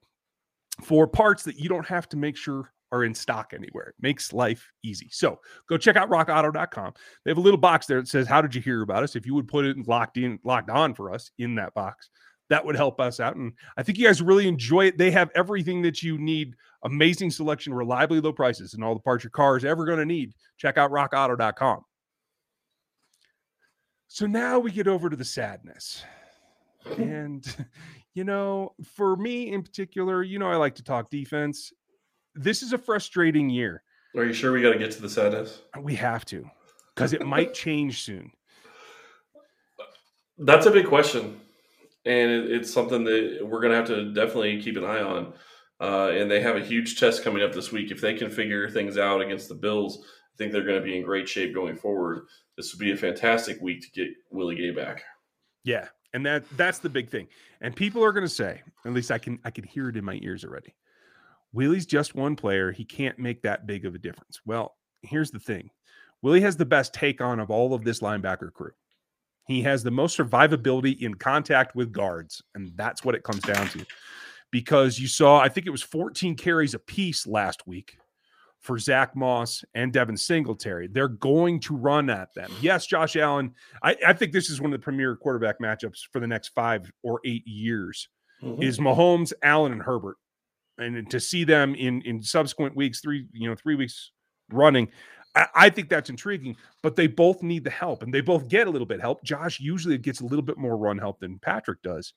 for 0.82 1.06
parts 1.06 1.44
that 1.44 1.56
you 1.56 1.68
don't 1.68 1.86
have 1.86 2.08
to 2.08 2.16
make 2.16 2.36
sure 2.36 2.72
are 2.92 3.04
in 3.04 3.14
stock 3.14 3.52
anywhere. 3.54 3.88
It 3.88 3.94
makes 4.00 4.32
life 4.32 4.70
easy. 4.82 5.08
So 5.10 5.38
go 5.68 5.76
check 5.76 5.96
out 5.96 6.10
rockauto.com. 6.10 6.94
They 7.24 7.30
have 7.30 7.38
a 7.38 7.42
little 7.42 7.58
box 7.58 7.86
there 7.86 8.00
that 8.00 8.08
says, 8.08 8.26
How 8.26 8.42
did 8.42 8.54
you 8.54 8.60
hear 8.60 8.82
about 8.82 9.02
us? 9.02 9.16
If 9.16 9.26
you 9.26 9.34
would 9.34 9.48
put 9.48 9.64
it 9.64 9.86
locked 9.86 10.16
in, 10.16 10.38
locked 10.44 10.70
on 10.70 10.94
for 10.94 11.12
us 11.12 11.30
in 11.38 11.54
that 11.56 11.74
box, 11.74 12.10
that 12.50 12.64
would 12.64 12.76
help 12.76 13.00
us 13.00 13.20
out. 13.20 13.36
And 13.36 13.52
I 13.76 13.82
think 13.82 13.96
you 13.96 14.06
guys 14.06 14.20
really 14.20 14.48
enjoy 14.48 14.86
it. 14.86 14.98
They 14.98 15.10
have 15.12 15.30
everything 15.34 15.82
that 15.82 16.02
you 16.02 16.18
need 16.18 16.54
amazing 16.84 17.30
selection, 17.30 17.72
reliably 17.72 18.20
low 18.20 18.32
prices, 18.32 18.74
and 18.74 18.82
all 18.82 18.94
the 18.94 19.00
parts 19.00 19.24
your 19.24 19.30
car 19.30 19.56
is 19.56 19.64
ever 19.64 19.84
going 19.84 19.98
to 19.98 20.04
need. 20.04 20.34
Check 20.58 20.76
out 20.76 20.90
rockauto.com. 20.90 21.82
So 24.08 24.26
now 24.26 24.58
we 24.58 24.72
get 24.72 24.88
over 24.88 25.08
to 25.08 25.16
the 25.16 25.24
sadness. 25.24 26.02
Hmm. 26.84 27.02
And, 27.02 27.56
you 28.14 28.24
know, 28.24 28.74
for 28.96 29.16
me 29.16 29.52
in 29.52 29.62
particular, 29.62 30.24
you 30.24 30.40
know, 30.40 30.50
I 30.50 30.56
like 30.56 30.74
to 30.76 30.82
talk 30.82 31.08
defense 31.08 31.72
this 32.34 32.62
is 32.62 32.72
a 32.72 32.78
frustrating 32.78 33.50
year. 33.50 33.82
Are 34.16 34.24
you 34.24 34.32
sure 34.32 34.52
we 34.52 34.62
got 34.62 34.72
to 34.72 34.78
get 34.78 34.90
to 34.92 35.02
the 35.02 35.10
sadness? 35.10 35.62
We 35.80 35.94
have 35.96 36.24
to, 36.26 36.48
because 36.94 37.12
it 37.12 37.24
might 37.24 37.54
change 37.54 38.02
soon. 38.02 38.32
That's 40.38 40.66
a 40.66 40.70
big 40.70 40.86
question, 40.86 41.40
and 42.04 42.30
it, 42.30 42.50
it's 42.50 42.72
something 42.72 43.04
that 43.04 43.40
we're 43.42 43.60
going 43.60 43.72
to 43.72 43.76
have 43.76 43.88
to 43.88 44.12
definitely 44.12 44.60
keep 44.62 44.76
an 44.76 44.84
eye 44.84 45.02
on. 45.02 45.32
Uh, 45.80 46.10
and 46.10 46.30
they 46.30 46.40
have 46.42 46.56
a 46.56 46.64
huge 46.64 47.00
test 47.00 47.24
coming 47.24 47.42
up 47.42 47.54
this 47.54 47.72
week. 47.72 47.90
If 47.90 48.02
they 48.02 48.12
can 48.14 48.30
figure 48.30 48.68
things 48.68 48.98
out 48.98 49.22
against 49.22 49.48
the 49.48 49.54
Bills, 49.54 49.98
I 50.02 50.36
think 50.36 50.52
they're 50.52 50.64
going 50.64 50.78
to 50.78 50.84
be 50.84 50.96
in 50.96 51.02
great 51.02 51.26
shape 51.26 51.54
going 51.54 51.76
forward. 51.76 52.26
This 52.56 52.74
would 52.74 52.80
be 52.80 52.92
a 52.92 52.96
fantastic 52.96 53.58
week 53.62 53.80
to 53.82 53.90
get 53.90 54.08
Willie 54.30 54.56
Gay 54.56 54.72
back. 54.72 55.02
Yeah, 55.64 55.88
and 56.12 56.24
that 56.26 56.44
that's 56.56 56.78
the 56.78 56.90
big 56.90 57.08
thing. 57.08 57.28
And 57.62 57.74
people 57.74 58.04
are 58.04 58.12
going 58.12 58.26
to 58.26 58.32
say, 58.32 58.62
at 58.84 58.92
least 58.92 59.10
I 59.10 59.18
can 59.18 59.38
I 59.44 59.50
can 59.50 59.64
hear 59.64 59.88
it 59.88 59.96
in 59.96 60.04
my 60.04 60.18
ears 60.22 60.44
already. 60.44 60.74
Willie's 61.52 61.86
just 61.86 62.14
one 62.14 62.36
player. 62.36 62.72
He 62.72 62.84
can't 62.84 63.18
make 63.18 63.42
that 63.42 63.66
big 63.66 63.84
of 63.84 63.94
a 63.94 63.98
difference. 63.98 64.40
Well, 64.44 64.76
here's 65.02 65.30
the 65.30 65.40
thing 65.40 65.70
Willie 66.22 66.42
has 66.42 66.56
the 66.56 66.64
best 66.64 66.94
take 66.94 67.20
on 67.20 67.40
of 67.40 67.50
all 67.50 67.74
of 67.74 67.84
this 67.84 68.00
linebacker 68.00 68.52
crew. 68.52 68.72
He 69.46 69.62
has 69.62 69.82
the 69.82 69.90
most 69.90 70.16
survivability 70.16 71.00
in 71.00 71.14
contact 71.14 71.74
with 71.74 71.92
guards. 71.92 72.42
And 72.54 72.72
that's 72.76 73.04
what 73.04 73.14
it 73.14 73.24
comes 73.24 73.42
down 73.42 73.68
to. 73.70 73.84
Because 74.52 74.98
you 74.98 75.08
saw, 75.08 75.38
I 75.38 75.48
think 75.48 75.66
it 75.66 75.70
was 75.70 75.82
14 75.82 76.36
carries 76.36 76.74
a 76.74 76.78
piece 76.78 77.26
last 77.26 77.66
week 77.66 77.96
for 78.60 78.78
Zach 78.78 79.16
Moss 79.16 79.64
and 79.74 79.92
Devin 79.92 80.16
Singletary. 80.16 80.86
They're 80.88 81.08
going 81.08 81.60
to 81.60 81.76
run 81.76 82.10
at 82.10 82.34
them. 82.34 82.50
Yes, 82.60 82.86
Josh 82.86 83.16
Allen. 83.16 83.54
I, 83.82 83.96
I 84.06 84.12
think 84.12 84.32
this 84.32 84.50
is 84.50 84.60
one 84.60 84.72
of 84.72 84.78
the 84.78 84.84
premier 84.84 85.16
quarterback 85.16 85.60
matchups 85.60 86.00
for 86.12 86.20
the 86.20 86.26
next 86.26 86.48
five 86.48 86.90
or 87.02 87.20
eight 87.24 87.46
years. 87.46 88.08
Mm-hmm. 88.42 88.62
Is 88.62 88.78
Mahomes, 88.78 89.32
Allen, 89.42 89.72
and 89.72 89.82
Herbert 89.82 90.16
and 90.80 91.10
to 91.10 91.20
see 91.20 91.44
them 91.44 91.74
in 91.74 92.02
in 92.02 92.22
subsequent 92.22 92.76
weeks, 92.76 93.00
three 93.00 93.26
you 93.32 93.48
know 93.48 93.54
three 93.54 93.74
weeks 93.74 94.12
running, 94.50 94.88
I, 95.34 95.46
I, 95.54 95.70
think 95.70 95.88
that's 95.88 96.10
intriguing. 96.10 96.56
But 96.82 96.96
they 96.96 97.06
both 97.06 97.42
need 97.42 97.64
the 97.64 97.70
help, 97.70 98.02
and 98.02 98.12
they 98.12 98.20
both 98.20 98.48
get 98.48 98.66
a 98.66 98.70
little 98.70 98.86
bit 98.86 99.00
help. 99.00 99.22
Josh 99.24 99.60
usually 99.60 99.98
gets 99.98 100.20
a 100.20 100.26
little 100.26 100.42
bit 100.42 100.58
more 100.58 100.76
run 100.76 100.98
help 100.98 101.20
than 101.20 101.38
Patrick 101.38 101.82
does. 101.82 102.14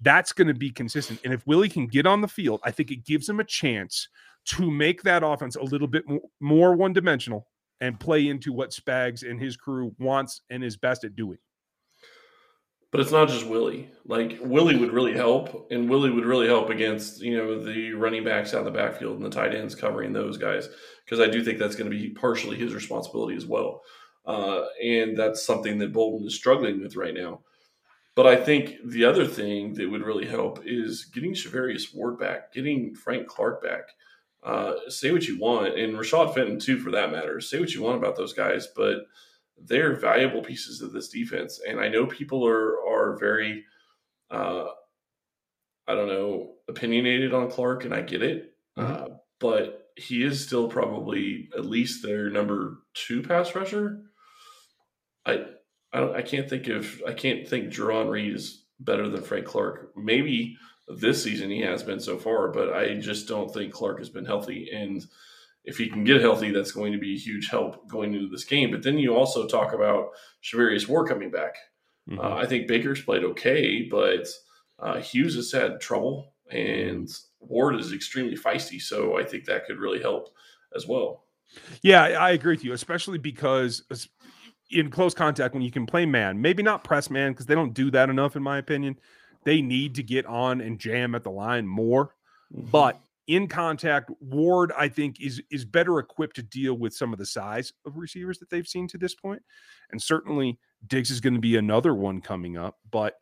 That's 0.00 0.32
going 0.32 0.48
to 0.48 0.54
be 0.54 0.70
consistent, 0.70 1.20
and 1.24 1.32
if 1.32 1.46
Willie 1.46 1.68
can 1.68 1.86
get 1.86 2.06
on 2.06 2.20
the 2.20 2.28
field, 2.28 2.60
I 2.64 2.70
think 2.70 2.90
it 2.90 3.04
gives 3.04 3.28
him 3.28 3.40
a 3.40 3.44
chance 3.44 4.08
to 4.46 4.70
make 4.70 5.02
that 5.02 5.24
offense 5.24 5.56
a 5.56 5.62
little 5.62 5.88
bit 5.88 6.04
more 6.40 6.74
one 6.74 6.92
dimensional 6.92 7.48
and 7.80 7.98
play 7.98 8.28
into 8.28 8.52
what 8.52 8.70
Spags 8.70 9.28
and 9.28 9.40
his 9.40 9.56
crew 9.56 9.94
wants 9.98 10.42
and 10.50 10.64
is 10.64 10.76
best 10.76 11.04
at 11.04 11.16
doing. 11.16 11.38
But 12.96 13.02
it's 13.02 13.12
not 13.12 13.28
just 13.28 13.46
Willie. 13.46 13.90
Like 14.06 14.38
Willie 14.40 14.78
would 14.78 14.90
really 14.90 15.12
help, 15.12 15.70
and 15.70 15.90
Willie 15.90 16.08
would 16.08 16.24
really 16.24 16.46
help 16.46 16.70
against 16.70 17.20
you 17.20 17.36
know 17.36 17.62
the 17.62 17.92
running 17.92 18.24
backs 18.24 18.54
out 18.54 18.60
of 18.60 18.64
the 18.64 18.70
backfield 18.70 19.16
and 19.16 19.22
the 19.26 19.28
tight 19.28 19.54
ends 19.54 19.74
covering 19.74 20.14
those 20.14 20.38
guys 20.38 20.70
because 21.04 21.20
I 21.20 21.30
do 21.30 21.44
think 21.44 21.58
that's 21.58 21.76
going 21.76 21.90
to 21.90 21.94
be 21.94 22.08
partially 22.08 22.56
his 22.56 22.72
responsibility 22.72 23.36
as 23.36 23.44
well, 23.44 23.82
uh, 24.24 24.62
and 24.82 25.14
that's 25.14 25.44
something 25.44 25.76
that 25.76 25.92
Bolton 25.92 26.26
is 26.26 26.36
struggling 26.36 26.80
with 26.80 26.96
right 26.96 27.12
now. 27.12 27.40
But 28.14 28.28
I 28.28 28.36
think 28.36 28.76
the 28.82 29.04
other 29.04 29.26
thing 29.26 29.74
that 29.74 29.90
would 29.90 30.00
really 30.00 30.26
help 30.26 30.60
is 30.64 31.04
getting 31.04 31.34
Charvarius 31.34 31.94
Ward 31.94 32.18
back, 32.18 32.54
getting 32.54 32.94
Frank 32.94 33.26
Clark 33.26 33.62
back. 33.62 33.90
Uh, 34.42 34.76
say 34.88 35.12
what 35.12 35.28
you 35.28 35.38
want, 35.38 35.78
and 35.78 35.98
Rashad 35.98 36.32
Fenton 36.32 36.58
too, 36.58 36.78
for 36.78 36.92
that 36.92 37.12
matter. 37.12 37.42
Say 37.42 37.60
what 37.60 37.74
you 37.74 37.82
want 37.82 37.98
about 37.98 38.16
those 38.16 38.32
guys, 38.32 38.68
but 38.74 39.00
they're 39.58 39.94
valuable 39.94 40.42
pieces 40.42 40.82
of 40.82 40.92
this 40.92 41.08
defense. 41.08 41.60
And 41.66 41.80
I 41.80 41.88
know 41.88 42.06
people 42.06 42.46
are 42.46 42.76
are 42.86 43.16
very, 43.18 43.64
uh, 44.30 44.66
I 45.86 45.94
don't 45.94 46.08
know, 46.08 46.54
opinionated 46.68 47.32
on 47.32 47.50
Clark, 47.50 47.84
and 47.84 47.94
I 47.94 48.02
get 48.02 48.22
it. 48.22 48.54
Mm-hmm. 48.78 48.92
Uh, 48.92 49.16
but 49.38 49.90
he 49.96 50.22
is 50.22 50.44
still 50.44 50.68
probably 50.68 51.48
at 51.56 51.64
least 51.64 52.02
their 52.02 52.30
number 52.30 52.78
two 52.94 53.22
pass 53.22 53.54
rusher. 53.54 54.02
I 55.24 55.46
I 55.92 56.00
don't 56.00 56.14
I 56.14 56.22
can't 56.22 56.48
think 56.48 56.68
of 56.68 57.02
I 57.06 57.12
can't 57.12 57.48
think 57.48 57.72
Jarran 57.72 58.10
Reed 58.10 58.34
is 58.34 58.64
better 58.78 59.08
than 59.08 59.22
Frank 59.22 59.46
Clark. 59.46 59.92
Maybe 59.96 60.56
this 60.88 61.22
season 61.22 61.50
he 61.50 61.62
has 61.62 61.82
been 61.82 62.00
so 62.00 62.18
far, 62.18 62.48
but 62.48 62.72
I 62.72 62.94
just 62.94 63.26
don't 63.26 63.52
think 63.52 63.72
Clark 63.72 63.98
has 63.98 64.10
been 64.10 64.26
healthy 64.26 64.70
and 64.72 65.04
if 65.66 65.76
he 65.76 65.88
can 65.88 66.04
get 66.04 66.20
healthy, 66.20 66.52
that's 66.52 66.70
going 66.70 66.92
to 66.92 66.98
be 66.98 67.14
a 67.14 67.18
huge 67.18 67.50
help 67.50 67.88
going 67.88 68.14
into 68.14 68.28
this 68.28 68.44
game. 68.44 68.70
But 68.70 68.84
then 68.84 68.98
you 68.98 69.14
also 69.14 69.46
talk 69.46 69.74
about 69.74 70.10
Charvarius 70.42 70.88
Ward 70.88 71.08
coming 71.08 71.30
back. 71.30 71.56
Mm-hmm. 72.08 72.20
Uh, 72.20 72.36
I 72.36 72.46
think 72.46 72.68
Baker's 72.68 73.02
played 73.02 73.24
okay, 73.24 73.82
but 73.90 74.28
uh, 74.78 75.00
Hughes 75.00 75.34
has 75.34 75.50
had 75.50 75.80
trouble, 75.80 76.32
and 76.50 77.08
Ward 77.40 77.74
is 77.80 77.92
extremely 77.92 78.36
feisty. 78.36 78.80
So 78.80 79.18
I 79.18 79.24
think 79.24 79.44
that 79.44 79.66
could 79.66 79.78
really 79.78 80.00
help 80.00 80.28
as 80.74 80.86
well. 80.86 81.24
Yeah, 81.82 82.02
I 82.02 82.30
agree 82.30 82.54
with 82.54 82.64
you, 82.64 82.72
especially 82.72 83.18
because 83.18 83.82
in 84.70 84.90
close 84.90 85.14
contact, 85.14 85.52
when 85.52 85.62
you 85.62 85.72
can 85.72 85.86
play 85.86 86.06
man, 86.06 86.40
maybe 86.40 86.62
not 86.62 86.84
press 86.84 87.10
man, 87.10 87.32
because 87.32 87.46
they 87.46 87.54
don't 87.56 87.74
do 87.74 87.90
that 87.90 88.08
enough, 88.08 88.36
in 88.36 88.42
my 88.42 88.58
opinion. 88.58 88.98
They 89.42 89.62
need 89.62 89.96
to 89.96 90.02
get 90.04 90.26
on 90.26 90.60
and 90.60 90.78
jam 90.78 91.14
at 91.16 91.24
the 91.24 91.30
line 91.30 91.66
more. 91.66 92.14
Mm-hmm. 92.54 92.70
But 92.70 93.00
in 93.26 93.48
contact. 93.48 94.10
Ward, 94.20 94.72
I 94.76 94.88
think, 94.88 95.20
is 95.20 95.42
is 95.50 95.64
better 95.64 95.98
equipped 95.98 96.36
to 96.36 96.42
deal 96.42 96.74
with 96.74 96.94
some 96.94 97.12
of 97.12 97.18
the 97.18 97.26
size 97.26 97.72
of 97.84 97.96
receivers 97.96 98.38
that 98.38 98.50
they've 98.50 98.66
seen 98.66 98.88
to 98.88 98.98
this 98.98 99.14
point, 99.14 99.42
and 99.90 100.00
certainly 100.00 100.58
Diggs 100.86 101.10
is 101.10 101.20
going 101.20 101.34
to 101.34 101.40
be 101.40 101.56
another 101.56 101.94
one 101.94 102.20
coming 102.20 102.56
up. 102.56 102.78
But 102.90 103.14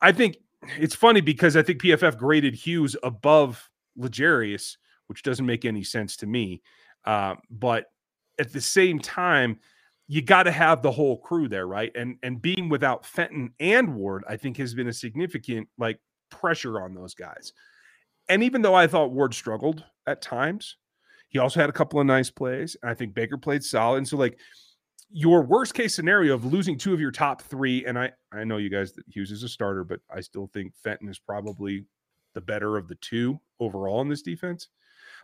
I 0.00 0.12
think 0.12 0.36
it's 0.78 0.94
funny 0.94 1.20
because 1.20 1.56
I 1.56 1.62
think 1.62 1.82
PFF 1.82 2.18
graded 2.18 2.54
Hughes 2.54 2.96
above 3.02 3.68
L'Jarius, 3.96 4.76
which 5.06 5.22
doesn't 5.22 5.46
make 5.46 5.64
any 5.64 5.82
sense 5.82 6.16
to 6.18 6.26
me. 6.26 6.62
Uh, 7.04 7.36
but 7.50 7.86
at 8.38 8.52
the 8.52 8.60
same 8.60 8.98
time, 8.98 9.58
you 10.06 10.20
got 10.22 10.42
to 10.42 10.50
have 10.50 10.82
the 10.82 10.90
whole 10.90 11.18
crew 11.18 11.48
there, 11.48 11.66
right? 11.66 11.92
And 11.94 12.16
and 12.22 12.42
being 12.42 12.68
without 12.68 13.06
Fenton 13.06 13.52
and 13.60 13.94
Ward, 13.94 14.24
I 14.28 14.36
think 14.36 14.56
has 14.56 14.74
been 14.74 14.88
a 14.88 14.92
significant 14.92 15.68
like 15.78 16.00
pressure 16.30 16.80
on 16.80 16.94
those 16.94 17.14
guys. 17.14 17.52
And 18.30 18.44
even 18.44 18.62
though 18.62 18.74
I 18.74 18.86
thought 18.86 19.10
Ward 19.10 19.34
struggled 19.34 19.84
at 20.06 20.22
times, 20.22 20.76
he 21.28 21.38
also 21.38 21.60
had 21.60 21.68
a 21.68 21.72
couple 21.72 22.00
of 22.00 22.06
nice 22.06 22.30
plays. 22.30 22.76
And 22.80 22.90
I 22.90 22.94
think 22.94 23.12
Baker 23.12 23.36
played 23.36 23.62
solid. 23.62 23.98
And 23.98 24.08
so 24.08 24.16
like 24.16 24.38
your 25.10 25.42
worst 25.42 25.74
case 25.74 25.94
scenario 25.94 26.34
of 26.34 26.44
losing 26.44 26.78
two 26.78 26.94
of 26.94 27.00
your 27.00 27.10
top 27.10 27.42
three, 27.42 27.84
and 27.84 27.98
I 27.98 28.12
I 28.32 28.44
know 28.44 28.58
you 28.58 28.70
guys 28.70 28.92
that 28.92 29.04
Hughes 29.08 29.32
is 29.32 29.42
a 29.42 29.48
starter, 29.48 29.82
but 29.82 30.00
I 30.14 30.20
still 30.20 30.48
think 30.52 30.72
Fenton 30.82 31.08
is 31.08 31.18
probably 31.18 31.84
the 32.34 32.40
better 32.40 32.76
of 32.76 32.86
the 32.86 32.94
two 32.96 33.40
overall 33.58 34.00
in 34.00 34.08
this 34.08 34.22
defense. 34.22 34.68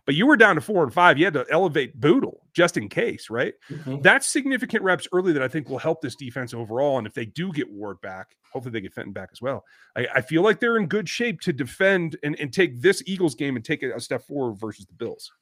But 0.07 0.15
you 0.15 0.27
were 0.27 0.37
down 0.37 0.55
to 0.55 0.61
four 0.61 0.85
and 0.85 0.95
five. 0.95 1.19
You 1.19 1.25
had 1.25 1.35
to 1.35 1.45
elevate 1.51 2.01
Bootle 2.01 2.43
just 2.55 2.77
in 2.77 2.89
case, 2.89 3.29
right? 3.29 3.55
Mm-hmm. 3.69 4.01
That's 4.03 4.27
significant 4.27 4.85
reps 4.85 5.09
early 5.13 5.33
that 5.33 5.43
I 5.43 5.49
think 5.49 5.69
will 5.69 5.79
help 5.79 6.01
this 6.01 6.15
defense 6.15 6.55
overall. 6.55 6.97
And 6.99 7.07
if 7.07 7.13
they 7.13 7.27
do 7.27 7.53
get 7.53 7.71
Ward 7.71 8.01
back, 8.01 8.37
hopefully 8.53 8.73
they 8.73 8.81
get 8.81 8.95
Fenton 8.95 9.13
back 9.13 9.31
as 9.33 9.43
well. 9.43 9.65
I, 9.97 10.07
I 10.15 10.21
feel 10.21 10.43
like 10.43 10.61
they're 10.61 10.77
in 10.77 10.87
good 10.87 11.09
shape 11.09 11.41
to 11.43 11.53
defend 11.53 12.17
and, 12.23 12.39
and 12.39 12.53
take 12.53 12.81
this 12.81 13.03
Eagles 13.05 13.35
game 13.35 13.57
and 13.57 13.65
take 13.65 13.83
it 13.83 13.93
a 13.95 14.01
step 14.01 14.25
forward 14.25 14.61
versus 14.61 14.87
the 14.87 14.95
Bills. 14.95 15.33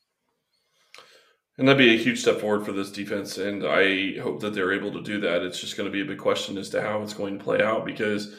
And 1.59 1.69
that'd 1.69 1.79
be 1.79 1.95
a 1.95 2.03
huge 2.03 2.21
step 2.21 2.41
forward 2.41 2.65
for 2.65 2.73
this 2.73 2.91
defense. 2.91 3.39
And 3.39 3.65
I 3.65 4.19
hope 4.19 4.41
that 4.41 4.55
they're 4.55 4.73
able 4.73 4.93
to 4.93 5.03
do 5.03 5.21
that. 5.21 5.43
It's 5.43 5.61
just 5.61 5.77
going 5.77 5.87
to 5.87 5.93
be 5.93 6.01
a 6.01 6.07
big 6.07 6.19
question 6.19 6.59
as 6.59 6.71
to 6.71 6.83
how 6.83 7.03
it's 7.03 7.15
going 7.15 7.39
to 7.39 7.45
play 7.45 7.63
out 7.63 7.85
because 7.85 8.35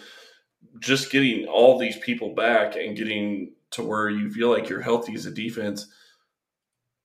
just 0.80 1.12
getting 1.12 1.46
all 1.46 1.78
these 1.78 1.98
people 2.00 2.34
back 2.34 2.76
and 2.76 2.98
getting 2.98 3.54
to 3.72 3.84
where 3.84 4.10
you 4.10 4.30
feel 4.30 4.50
like 4.50 4.68
you're 4.68 4.82
healthy 4.82 5.14
as 5.14 5.26
a 5.26 5.32
defense, 5.32 5.88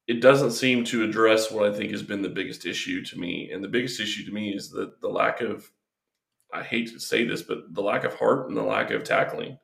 it 0.07 0.21
doesn't 0.21 0.53
seem 0.53 0.85
to 0.85 1.05
address 1.05 1.51
what 1.51 1.71
I 1.71 1.77
think 1.77 1.93
has 1.93 2.03
been 2.03 2.23
the 2.23 2.29
biggest 2.29 2.67
issue 2.67 3.05
to 3.05 3.19
me. 3.19 3.51
And 3.53 3.63
the 3.63 3.69
biggest 3.69 4.01
issue 4.01 4.25
to 4.25 4.33
me 4.33 4.51
is 4.55 4.71
that 4.71 5.01
the 5.01 5.09
lack 5.09 5.41
of, 5.41 5.71
I 6.53 6.63
hate 6.63 6.93
to 6.93 7.01
say 7.01 7.25
this, 7.25 7.43
but 7.43 7.73
the 7.73 7.83
lack 7.83 8.05
of 8.05 8.15
heart 8.15 8.49
and 8.49 8.57
the 8.57 8.63
lack 8.63 8.91
of 8.91 9.05
tackling. 9.05 9.59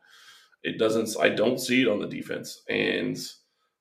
It 0.62 0.78
doesn't, 0.78 1.16
I 1.20 1.30
don't 1.30 1.60
see 1.60 1.82
it 1.82 1.88
on 1.88 2.00
the 2.00 2.06
defense. 2.06 2.62
And 2.68 3.18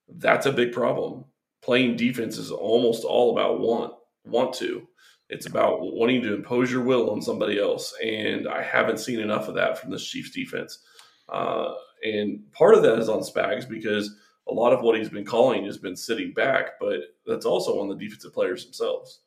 that's 0.07 0.45
a 0.45 0.51
big 0.51 0.71
problem 0.71 1.25
playing 1.65 1.97
defense 1.97 2.37
is 2.37 2.51
almost 2.51 3.03
all 3.03 3.31
about 3.31 3.59
want 3.59 3.93
want 4.23 4.53
to. 4.53 4.87
It's 5.29 5.47
about 5.47 5.79
wanting 5.81 6.21
to 6.21 6.35
impose 6.35 6.71
your 6.71 6.83
will 6.83 7.09
on 7.09 7.21
somebody 7.21 7.59
else, 7.59 7.93
and 8.03 8.47
I 8.47 8.61
haven't 8.61 8.99
seen 8.99 9.19
enough 9.19 9.47
of 9.47 9.55
that 9.55 9.79
from 9.79 9.89
this 9.89 10.05
Chiefs 10.05 10.29
defense. 10.29 10.79
Uh, 11.27 11.73
and 12.03 12.39
part 12.51 12.75
of 12.75 12.83
that 12.83 12.99
is 12.99 13.09
on 13.09 13.21
Spags 13.21 13.67
because 13.67 14.15
a 14.47 14.53
lot 14.53 14.73
of 14.73 14.81
what 14.81 14.97
he's 14.97 15.09
been 15.09 15.25
calling 15.25 15.65
has 15.65 15.77
been 15.77 15.95
sitting 15.95 16.31
back, 16.33 16.79
but 16.79 17.15
that's 17.25 17.45
also 17.45 17.79
on 17.79 17.89
the 17.89 17.95
defensive 17.95 18.33
players 18.33 18.63
themselves. 18.63 19.21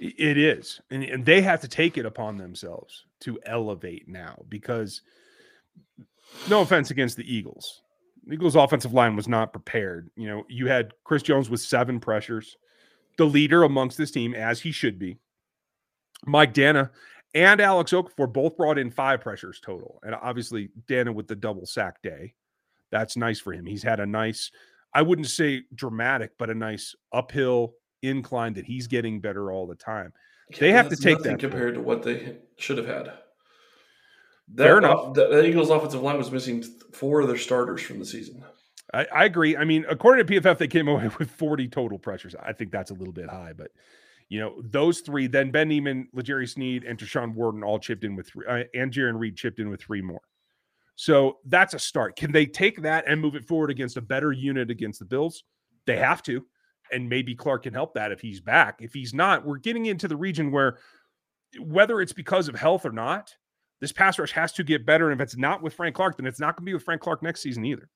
It 0.00 0.38
is, 0.38 0.80
and, 0.90 1.26
they 1.26 1.42
have 1.42 1.60
to 1.60 1.68
take 1.68 1.98
it 1.98 2.06
upon 2.06 2.38
themselves 2.38 3.04
to 3.20 3.38
elevate 3.44 4.08
now 4.08 4.42
because, 4.48 5.02
no 6.48 6.62
offense 6.62 6.90
against 6.90 7.18
the 7.18 7.34
Eagles, 7.34 7.82
Eagles 8.30 8.56
offensive 8.56 8.92
line 8.94 9.16
was 9.16 9.28
not 9.28 9.52
prepared. 9.52 10.10
You 10.16 10.28
know, 10.28 10.44
you 10.48 10.68
had 10.68 10.94
Chris 11.04 11.22
Jones 11.22 11.50
with 11.50 11.60
seven 11.60 12.00
pressures, 12.00 12.56
the 13.18 13.26
leader 13.26 13.64
amongst 13.64 13.98
this 13.98 14.10
team, 14.10 14.34
as 14.34 14.60
he 14.60 14.72
should 14.72 14.98
be. 14.98 15.18
Mike 16.26 16.54
Danna 16.54 16.90
and 17.34 17.60
Alex 17.60 17.92
Okafor 17.92 18.32
both 18.32 18.56
brought 18.56 18.78
in 18.78 18.90
five 18.90 19.20
pressures 19.20 19.60
total. 19.60 20.00
And 20.02 20.14
obviously, 20.14 20.70
Dana 20.86 21.12
with 21.12 21.28
the 21.28 21.36
double 21.36 21.66
sack 21.66 22.02
day. 22.02 22.34
That's 22.90 23.16
nice 23.16 23.40
for 23.40 23.52
him. 23.52 23.66
He's 23.66 23.82
had 23.82 24.00
a 24.00 24.06
nice, 24.06 24.50
I 24.94 25.02
wouldn't 25.02 25.28
say 25.28 25.62
dramatic, 25.74 26.32
but 26.38 26.50
a 26.50 26.54
nice 26.54 26.94
uphill 27.12 27.74
incline 28.02 28.54
that 28.54 28.64
he's 28.64 28.86
getting 28.86 29.20
better 29.20 29.52
all 29.52 29.66
the 29.66 29.74
time. 29.74 30.12
They 30.58 30.72
have 30.72 30.88
to 30.88 30.96
take 30.96 31.20
that 31.20 31.38
compared 31.38 31.74
to 31.74 31.80
what 31.80 32.02
they 32.02 32.38
should 32.56 32.78
have 32.78 32.86
had. 32.86 33.12
That, 34.54 34.64
Fair 34.64 34.78
enough. 34.78 35.14
The, 35.14 35.28
the, 35.28 35.46
Eagles' 35.46 35.70
offensive 35.70 36.02
line 36.02 36.18
was 36.18 36.32
missing 36.32 36.64
four 36.92 37.20
of 37.20 37.28
their 37.28 37.36
starters 37.36 37.82
from 37.82 38.00
the 38.00 38.04
season. 38.04 38.44
I, 38.92 39.06
I, 39.14 39.24
agree. 39.26 39.56
I 39.56 39.64
mean, 39.64 39.86
according 39.88 40.26
to 40.26 40.40
PFF, 40.40 40.58
they 40.58 40.66
came 40.66 40.88
away 40.88 41.08
with 41.18 41.30
40 41.30 41.68
total 41.68 41.98
pressures. 41.98 42.34
I 42.42 42.52
think 42.52 42.72
that's 42.72 42.90
a 42.90 42.94
little 42.94 43.12
bit 43.12 43.28
high, 43.28 43.52
but 43.56 43.70
you 44.28 44.38
know, 44.40 44.62
those 44.64 45.00
three, 45.00 45.26
then 45.26 45.50
Ben 45.50 45.68
Niemann, 45.68 46.08
L'Jarius 46.12 46.50
Sneed, 46.50 46.84
and 46.84 46.98
Tershawn 46.98 47.34
Wharton 47.34 47.64
all 47.64 47.78
chipped 47.78 48.04
in 48.04 48.14
with 48.14 48.28
three, 48.28 48.46
uh, 48.46 48.62
and 48.74 48.92
Jarran 48.92 49.18
Reed 49.18 49.36
chipped 49.36 49.58
in 49.58 49.68
with 49.68 49.80
three 49.80 50.00
more. 50.00 50.20
So 51.00 51.38
that's 51.46 51.72
a 51.72 51.78
start. 51.78 52.14
Can 52.14 52.30
they 52.30 52.44
take 52.44 52.82
that 52.82 53.04
and 53.08 53.22
move 53.22 53.34
it 53.34 53.48
forward 53.48 53.70
against 53.70 53.96
a 53.96 54.02
better 54.02 54.32
unit 54.32 54.70
against 54.70 54.98
the 54.98 55.06
Bills? 55.06 55.44
They 55.86 55.96
have 55.96 56.22
to. 56.24 56.44
And 56.92 57.08
maybe 57.08 57.34
Clark 57.34 57.62
can 57.62 57.72
help 57.72 57.94
that 57.94 58.12
if 58.12 58.20
he's 58.20 58.42
back. 58.42 58.80
If 58.80 58.92
he's 58.92 59.14
not, 59.14 59.46
we're 59.46 59.56
getting 59.56 59.86
into 59.86 60.08
the 60.08 60.16
region 60.18 60.52
where 60.52 60.76
whether 61.58 62.02
it's 62.02 62.12
because 62.12 62.48
of 62.48 62.54
health 62.54 62.84
or 62.84 62.92
not, 62.92 63.34
this 63.80 63.92
pass 63.92 64.18
rush 64.18 64.32
has 64.32 64.52
to 64.52 64.62
get 64.62 64.84
better. 64.84 65.10
And 65.10 65.18
if 65.18 65.24
it's 65.24 65.38
not 65.38 65.62
with 65.62 65.72
Frank 65.72 65.96
Clark, 65.96 66.18
then 66.18 66.26
it's 66.26 66.38
not 66.38 66.54
going 66.54 66.66
to 66.66 66.70
be 66.70 66.74
with 66.74 66.82
Frank 66.82 67.00
Clark 67.00 67.22
next 67.22 67.40
season 67.40 67.64
either. 67.64 67.88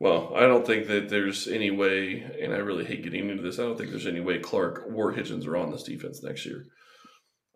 Well, 0.00 0.32
I 0.34 0.46
don't 0.46 0.66
think 0.66 0.86
that 0.86 1.10
there's 1.10 1.46
any 1.46 1.70
way, 1.70 2.22
and 2.40 2.54
I 2.54 2.58
really 2.58 2.86
hate 2.86 3.04
getting 3.04 3.28
into 3.28 3.42
this. 3.42 3.58
I 3.58 3.64
don't 3.64 3.76
think 3.76 3.90
there's 3.90 4.06
any 4.06 4.20
way 4.20 4.38
Clark 4.38 4.84
or 4.90 5.12
Hitchens 5.12 5.46
are 5.46 5.58
on 5.58 5.70
this 5.70 5.82
defense 5.82 6.22
next 6.22 6.46
year. 6.46 6.64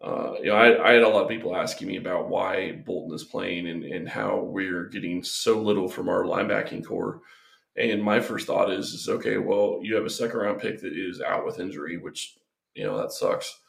Uh, 0.03 0.35
you 0.41 0.47
know, 0.47 0.55
I, 0.55 0.89
I, 0.89 0.93
had 0.93 1.03
a 1.03 1.09
lot 1.09 1.25
of 1.25 1.29
people 1.29 1.55
asking 1.55 1.89
me 1.89 1.99
about 1.99 2.31
why 2.31 2.73
Bolton 2.87 3.15
is 3.15 3.25
playing 3.25 3.69
and, 3.69 3.85
and 3.85 4.09
how 4.09 4.39
we're 4.39 4.85
getting 4.85 5.23
so 5.23 5.61
little 5.61 5.89
from 5.89 6.09
our 6.09 6.25
linebacking 6.25 6.87
corps. 6.87 7.21
And 7.77 8.03
my 8.03 8.19
first 8.19 8.47
thought 8.47 8.71
is, 8.71 8.95
is 8.95 9.09
okay, 9.11 9.37
well, 9.37 9.81
you 9.83 9.95
have 9.95 10.07
a 10.07 10.11
second 10.11 10.39
round 10.39 10.59
pick 10.59 10.81
that 10.81 10.95
is 10.97 11.21
out 11.21 11.45
with 11.45 11.61
injury, 11.61 11.99
which 11.99 12.39
you 12.75 12.85
know 12.85 12.97
that 12.97 13.13
sucks. 13.13 13.61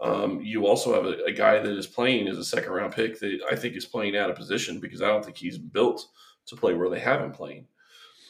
Um, 0.00 0.40
you 0.40 0.66
also 0.66 0.94
have 0.94 1.04
a, 1.04 1.24
a, 1.24 1.32
guy 1.32 1.58
that 1.58 1.76
is 1.76 1.86
playing 1.86 2.26
as 2.28 2.38
a 2.38 2.44
second 2.44 2.72
round 2.72 2.94
pick 2.94 3.20
that 3.20 3.40
I 3.50 3.54
think 3.54 3.76
is 3.76 3.84
playing 3.84 4.16
out 4.16 4.30
of 4.30 4.36
position 4.36 4.80
because 4.80 5.02
I 5.02 5.08
don't 5.08 5.22
think 5.22 5.36
he's 5.36 5.58
built 5.58 6.06
to 6.46 6.56
play 6.56 6.72
where 6.72 6.88
they 6.88 7.00
have 7.00 7.20
him 7.20 7.32
playing. 7.32 7.66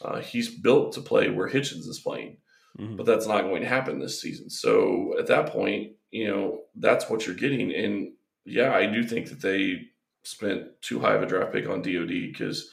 Uh, 0.01 0.19
he's 0.19 0.49
built 0.49 0.93
to 0.93 1.01
play 1.01 1.29
where 1.29 1.47
Hitchens 1.47 1.87
is 1.87 2.01
playing, 2.03 2.37
mm-hmm. 2.77 2.97
but 2.97 3.05
that's 3.05 3.27
not 3.27 3.43
going 3.43 3.61
to 3.61 3.67
happen 3.67 3.99
this 3.99 4.19
season. 4.19 4.49
So 4.49 5.15
at 5.17 5.27
that 5.27 5.47
point, 5.47 5.93
you 6.11 6.27
know, 6.27 6.61
that's 6.75 7.09
what 7.09 7.25
you're 7.25 7.35
getting. 7.35 7.73
And 7.73 8.13
yeah, 8.45 8.73
I 8.73 8.85
do 8.85 9.03
think 9.03 9.29
that 9.29 9.41
they 9.41 9.81
spent 10.23 10.81
too 10.81 10.99
high 10.99 11.15
of 11.15 11.23
a 11.23 11.25
draft 11.25 11.53
pick 11.53 11.67
on 11.67 11.81
DOD 11.81 12.07
because 12.07 12.69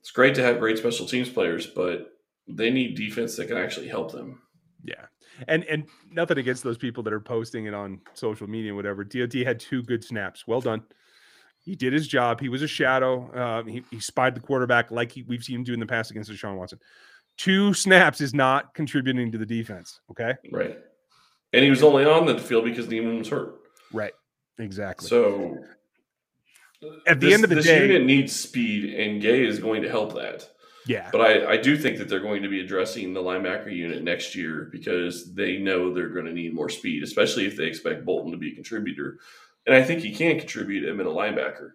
it's 0.00 0.10
great 0.10 0.34
to 0.34 0.42
have 0.42 0.58
great 0.58 0.78
special 0.78 1.06
teams 1.06 1.28
players, 1.28 1.66
but 1.66 2.12
they 2.46 2.70
need 2.70 2.96
defense 2.96 3.36
that 3.36 3.48
can 3.48 3.58
actually 3.58 3.88
help 3.88 4.12
them. 4.12 4.42
Yeah 4.82 5.06
and 5.46 5.64
and 5.64 5.86
nothing 6.10 6.38
against 6.38 6.64
those 6.64 6.78
people 6.78 7.02
that 7.04 7.12
are 7.12 7.20
posting 7.20 7.66
it 7.66 7.74
on 7.74 8.00
social 8.14 8.48
media 8.48 8.70
and 8.70 8.76
whatever. 8.76 9.04
DOD 9.04 9.34
had 9.34 9.60
two 9.60 9.82
good 9.82 10.02
snaps. 10.02 10.46
Well 10.46 10.60
done. 10.60 10.82
He 11.60 11.76
did 11.76 11.92
his 11.92 12.08
job. 12.08 12.40
He 12.40 12.48
was 12.48 12.62
a 12.62 12.68
shadow. 12.68 13.30
Uh, 13.30 13.62
he, 13.64 13.84
he 13.90 14.00
spied 14.00 14.34
the 14.34 14.40
quarterback 14.40 14.90
like 14.90 15.12
he, 15.12 15.22
we've 15.22 15.44
seen 15.44 15.56
him 15.56 15.64
do 15.64 15.74
in 15.74 15.80
the 15.80 15.86
past 15.86 16.10
against 16.10 16.30
Deshaun 16.30 16.56
Watson. 16.56 16.78
Two 17.36 17.74
snaps 17.74 18.20
is 18.20 18.32
not 18.32 18.74
contributing 18.74 19.30
to 19.32 19.38
the 19.38 19.44
defense. 19.44 20.00
Okay. 20.10 20.34
Right. 20.50 20.78
And 21.52 21.64
he 21.64 21.70
was 21.70 21.82
only 21.82 22.04
on 22.04 22.26
the 22.26 22.38
field 22.38 22.64
because 22.64 22.88
Niemann 22.88 23.18
was 23.18 23.28
hurt. 23.28 23.54
Right. 23.92 24.12
Exactly. 24.58 25.08
So 25.08 25.56
at 27.06 27.20
the 27.20 27.26
this, 27.26 27.34
end 27.34 27.44
of 27.44 27.50
the 27.50 27.56
day, 27.56 27.62
this 27.62 27.66
day, 27.66 27.86
unit 27.86 28.04
needs 28.04 28.38
speed, 28.38 28.94
and 28.94 29.20
Gay 29.20 29.44
is 29.44 29.58
going 29.58 29.82
to 29.82 29.88
help 29.88 30.14
that. 30.14 30.48
Yeah. 30.86 31.10
But 31.12 31.20
I, 31.20 31.52
I 31.52 31.56
do 31.58 31.76
think 31.76 31.98
that 31.98 32.08
they're 32.08 32.20
going 32.20 32.42
to 32.42 32.48
be 32.48 32.60
addressing 32.60 33.12
the 33.12 33.20
linebacker 33.20 33.74
unit 33.74 34.02
next 34.02 34.34
year 34.34 34.68
because 34.72 35.34
they 35.34 35.58
know 35.58 35.92
they're 35.92 36.08
going 36.08 36.24
to 36.24 36.32
need 36.32 36.54
more 36.54 36.70
speed, 36.70 37.02
especially 37.02 37.46
if 37.46 37.56
they 37.56 37.66
expect 37.66 38.06
Bolton 38.06 38.32
to 38.32 38.38
be 38.38 38.52
a 38.52 38.54
contributor. 38.54 39.18
And 39.66 39.76
I 39.76 39.82
think 39.82 40.00
he 40.00 40.14
can 40.14 40.38
contribute 40.38 40.88
at 40.88 40.96
middle 40.96 41.14
linebacker. 41.14 41.72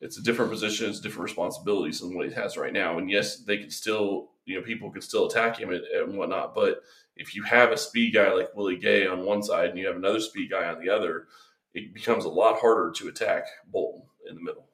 It's 0.00 0.18
a 0.18 0.22
different 0.22 0.50
position, 0.50 0.88
it's 0.88 1.00
different 1.00 1.24
responsibilities 1.24 2.00
than 2.00 2.14
what 2.14 2.28
he 2.28 2.34
has 2.34 2.56
right 2.56 2.72
now. 2.72 2.98
And 2.98 3.10
yes, 3.10 3.38
they 3.38 3.58
can 3.58 3.70
still, 3.70 4.30
you 4.46 4.58
know, 4.58 4.64
people 4.64 4.90
can 4.90 5.02
still 5.02 5.26
attack 5.26 5.58
him 5.58 5.70
and, 5.70 5.84
and 5.84 6.16
whatnot. 6.16 6.54
But 6.54 6.80
if 7.16 7.34
you 7.34 7.42
have 7.42 7.72
a 7.72 7.76
speed 7.76 8.14
guy 8.14 8.32
like 8.32 8.54
Willie 8.54 8.76
Gay 8.76 9.06
on 9.06 9.24
one 9.24 9.42
side 9.42 9.70
and 9.70 9.78
you 9.78 9.86
have 9.86 9.96
another 9.96 10.20
speed 10.20 10.50
guy 10.50 10.66
on 10.66 10.80
the 10.80 10.88
other, 10.88 11.26
it 11.74 11.92
becomes 11.92 12.24
a 12.24 12.28
lot 12.28 12.58
harder 12.58 12.92
to 12.92 13.08
attack 13.08 13.44
Bolton 13.70 14.02
in 14.28 14.36
the 14.36 14.42
middle. 14.42 14.68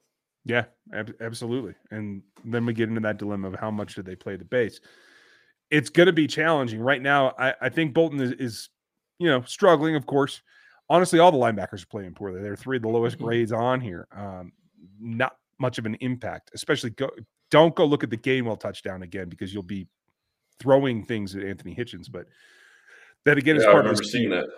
Yeah, 0.44 0.64
ab- 0.94 1.16
absolutely. 1.20 1.74
And 1.90 2.22
then 2.44 2.66
we 2.66 2.74
get 2.74 2.88
into 2.88 3.00
that 3.00 3.18
dilemma 3.18 3.48
of 3.48 3.58
how 3.58 3.70
much 3.70 3.94
do 3.94 4.02
they 4.02 4.14
play 4.14 4.36
the 4.36 4.44
base. 4.44 4.80
It's 5.70 5.88
going 5.88 6.06
to 6.06 6.12
be 6.12 6.26
challenging 6.26 6.80
right 6.80 7.00
now. 7.00 7.32
I, 7.38 7.54
I 7.62 7.68
think 7.70 7.94
Bolton 7.94 8.20
is, 8.20 8.32
is, 8.32 8.68
you 9.18 9.28
know, 9.28 9.42
struggling. 9.42 9.96
Of 9.96 10.04
course, 10.06 10.42
honestly, 10.90 11.18
all 11.18 11.32
the 11.32 11.38
linebackers 11.38 11.84
are 11.84 11.86
playing 11.86 12.12
poorly. 12.14 12.42
They're 12.42 12.56
three 12.56 12.76
of 12.76 12.82
the 12.82 12.88
lowest 12.88 13.16
mm-hmm. 13.16 13.24
grades 13.24 13.52
on 13.52 13.80
here. 13.80 14.06
Um, 14.14 14.52
not 15.00 15.36
much 15.58 15.78
of 15.78 15.86
an 15.86 15.94
impact, 16.00 16.50
especially 16.54 16.90
go. 16.90 17.08
Don't 17.52 17.74
go 17.74 17.84
look 17.84 18.02
at 18.02 18.08
the 18.08 18.16
Gainwell 18.16 18.58
touchdown 18.58 19.02
again 19.02 19.28
because 19.28 19.52
you'll 19.52 19.62
be 19.62 19.86
throwing 20.58 21.04
things 21.04 21.36
at 21.36 21.44
Anthony 21.44 21.76
Hitchens, 21.76 22.10
but 22.10 22.26
that 23.26 23.36
again 23.36 23.56
is 23.56 23.62
Yeah, 23.62 23.68
I 23.68 23.72
part 23.72 23.86
of 23.86 23.96
the 23.96 24.04
scheme. 24.04 24.30
that. 24.30 24.48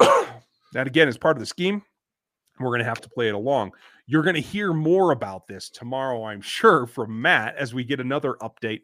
that 0.72 0.86
again 0.86 1.08
is 1.08 1.18
part 1.18 1.36
of 1.36 1.40
the 1.40 1.46
scheme. 1.46 1.82
We're 2.58 2.70
going 2.70 2.80
to 2.80 2.86
have 2.86 3.02
to 3.02 3.08
play 3.10 3.28
it 3.28 3.34
along. 3.34 3.72
You're 4.06 4.22
going 4.22 4.34
to 4.34 4.40
hear 4.40 4.72
more 4.72 5.12
about 5.12 5.46
this 5.46 5.68
tomorrow, 5.68 6.24
I'm 6.24 6.40
sure, 6.40 6.86
from 6.86 7.20
Matt 7.20 7.54
as 7.56 7.74
we 7.74 7.84
get 7.84 8.00
another 8.00 8.34
update. 8.40 8.80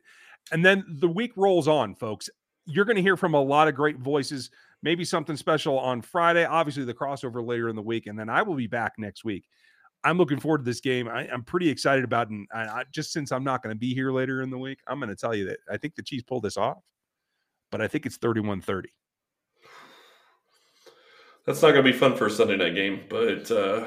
And 0.53 0.63
then 0.63 0.85
the 0.87 1.09
week 1.09 1.33
rolls 1.35 1.67
on, 1.67 1.95
folks. 1.95 2.29
You're 2.67 2.85
going 2.85 2.97
to 2.97 3.03
hear 3.03 3.17
from 3.17 3.35
a 3.35 3.43
lot 3.43 3.67
of 3.67 3.75
great 3.75 3.99
voices, 3.99 4.51
maybe 4.83 5.05
something 5.05 5.37
special 5.37 5.79
on 5.79 6.03
Friday, 6.03 6.45
obviously 6.45 6.85
the 6.85 6.95
crossover 6.95 7.45
later 7.45 7.71
in 7.71 7.77
the 7.77 7.83
week. 7.83 8.07
And 8.07 8.19
then 8.19 8.29
I 8.29 8.43
will 8.43 8.55
be 8.55 8.67
back 8.67 8.93
next 8.99 9.25
week. 9.25 9.47
I'm 10.05 10.19
looking 10.19 10.39
forward 10.39 10.59
to 10.59 10.65
this 10.65 10.81
game. 10.81 11.09
I, 11.09 11.25
am 11.27 11.43
pretty 11.43 11.69
excited 11.69 12.05
about. 12.05 12.29
And 12.29 12.47
I, 12.55 12.63
I, 12.65 12.85
just 12.93 13.13
since 13.13 13.33
I'm 13.33 13.45
not 13.45 13.63
going 13.63 13.75
to 13.75 13.79
be 13.79 13.95
here 13.95 14.13
later 14.13 14.43
in 14.43 14.51
the 14.51 14.59
week, 14.59 14.79
I'm 14.87 14.99
going 14.99 15.09
to 15.09 15.17
tell 15.17 15.35
you 15.35 15.47
that 15.47 15.59
I 15.71 15.77
think 15.77 15.95
the 15.95 16.03
Chiefs 16.03 16.25
pulled 16.25 16.43
this 16.43 16.57
off, 16.57 16.79
but 17.71 17.81
I 17.81 17.89
think 17.89 18.07
it's 18.07 18.17
31 18.19 18.61
30. 18.61 18.91
That's 21.47 21.61
not 21.61 21.73
going 21.73 21.85
to 21.85 21.93
be 21.93 21.97
fun 21.97 22.17
for 22.17 22.27
a 22.27 22.31
Sunday 22.31 22.57
night 22.57 22.75
game, 22.75 23.03
but 23.09 23.51
uh, 23.51 23.87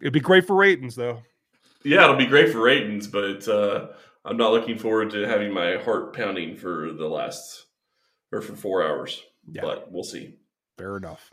It'd 0.00 0.12
be 0.12 0.20
great 0.20 0.46
for 0.46 0.56
ratings, 0.56 0.94
though. 0.94 1.22
yeah, 1.84 2.04
it'll 2.04 2.16
be 2.16 2.26
great 2.26 2.52
for 2.52 2.60
ratings. 2.60 3.06
But 3.06 3.46
uh, 3.48 3.88
I'm 4.24 4.36
not 4.36 4.52
looking 4.52 4.78
forward 4.78 5.10
to 5.10 5.26
having 5.26 5.52
my 5.52 5.76
heart 5.76 6.14
pounding 6.14 6.56
for 6.56 6.92
the 6.92 7.06
last 7.06 7.66
or 8.32 8.40
for 8.40 8.56
four 8.56 8.84
hours. 8.84 9.22
Yeah. 9.50 9.62
But 9.62 9.90
we'll 9.92 10.04
see. 10.04 10.36
Fair 10.78 10.96
enough. 10.96 11.30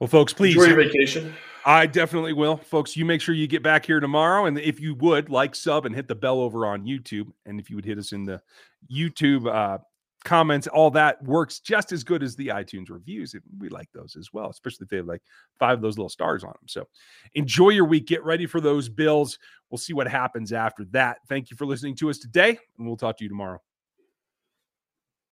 Well, 0.00 0.08
folks, 0.08 0.32
please. 0.32 0.56
Enjoy 0.56 0.68
your 0.68 0.84
vacation. 0.84 1.34
I 1.64 1.86
definitely 1.86 2.32
will. 2.32 2.56
Folks, 2.56 2.96
you 2.96 3.04
make 3.04 3.20
sure 3.20 3.34
you 3.34 3.46
get 3.46 3.62
back 3.62 3.86
here 3.86 4.00
tomorrow. 4.00 4.46
And 4.46 4.58
if 4.58 4.80
you 4.80 4.94
would, 4.96 5.30
like, 5.30 5.54
sub, 5.54 5.86
and 5.86 5.94
hit 5.94 6.08
the 6.08 6.14
bell 6.14 6.40
over 6.40 6.66
on 6.66 6.84
YouTube. 6.84 7.32
And 7.46 7.60
if 7.60 7.70
you 7.70 7.76
would 7.76 7.84
hit 7.84 7.98
us 7.98 8.12
in 8.12 8.24
the 8.24 8.42
YouTube 8.92 9.52
uh, 9.52 9.78
comments, 10.24 10.66
all 10.66 10.90
that 10.90 11.22
works 11.22 11.60
just 11.60 11.92
as 11.92 12.02
good 12.04 12.22
as 12.22 12.34
the 12.36 12.48
iTunes 12.48 12.90
reviews. 12.90 13.34
We 13.58 13.68
like 13.68 13.88
those 13.92 14.16
as 14.16 14.32
well, 14.32 14.50
especially 14.50 14.84
if 14.84 14.90
they 14.90 14.96
have 14.98 15.06
like 15.06 15.22
five 15.58 15.78
of 15.78 15.82
those 15.82 15.98
little 15.98 16.08
stars 16.08 16.44
on 16.44 16.50
them. 16.50 16.68
So 16.68 16.88
enjoy 17.34 17.70
your 17.70 17.84
week. 17.84 18.06
Get 18.06 18.24
ready 18.24 18.46
for 18.46 18.60
those 18.60 18.88
bills. 18.88 19.38
We'll 19.70 19.78
see 19.78 19.92
what 19.92 20.08
happens 20.08 20.52
after 20.52 20.84
that. 20.90 21.18
Thank 21.28 21.50
you 21.50 21.56
for 21.56 21.66
listening 21.66 21.96
to 21.96 22.10
us 22.10 22.18
today, 22.18 22.58
and 22.78 22.86
we'll 22.86 22.96
talk 22.96 23.16
to 23.18 23.24
you 23.24 23.28
tomorrow. 23.28 23.60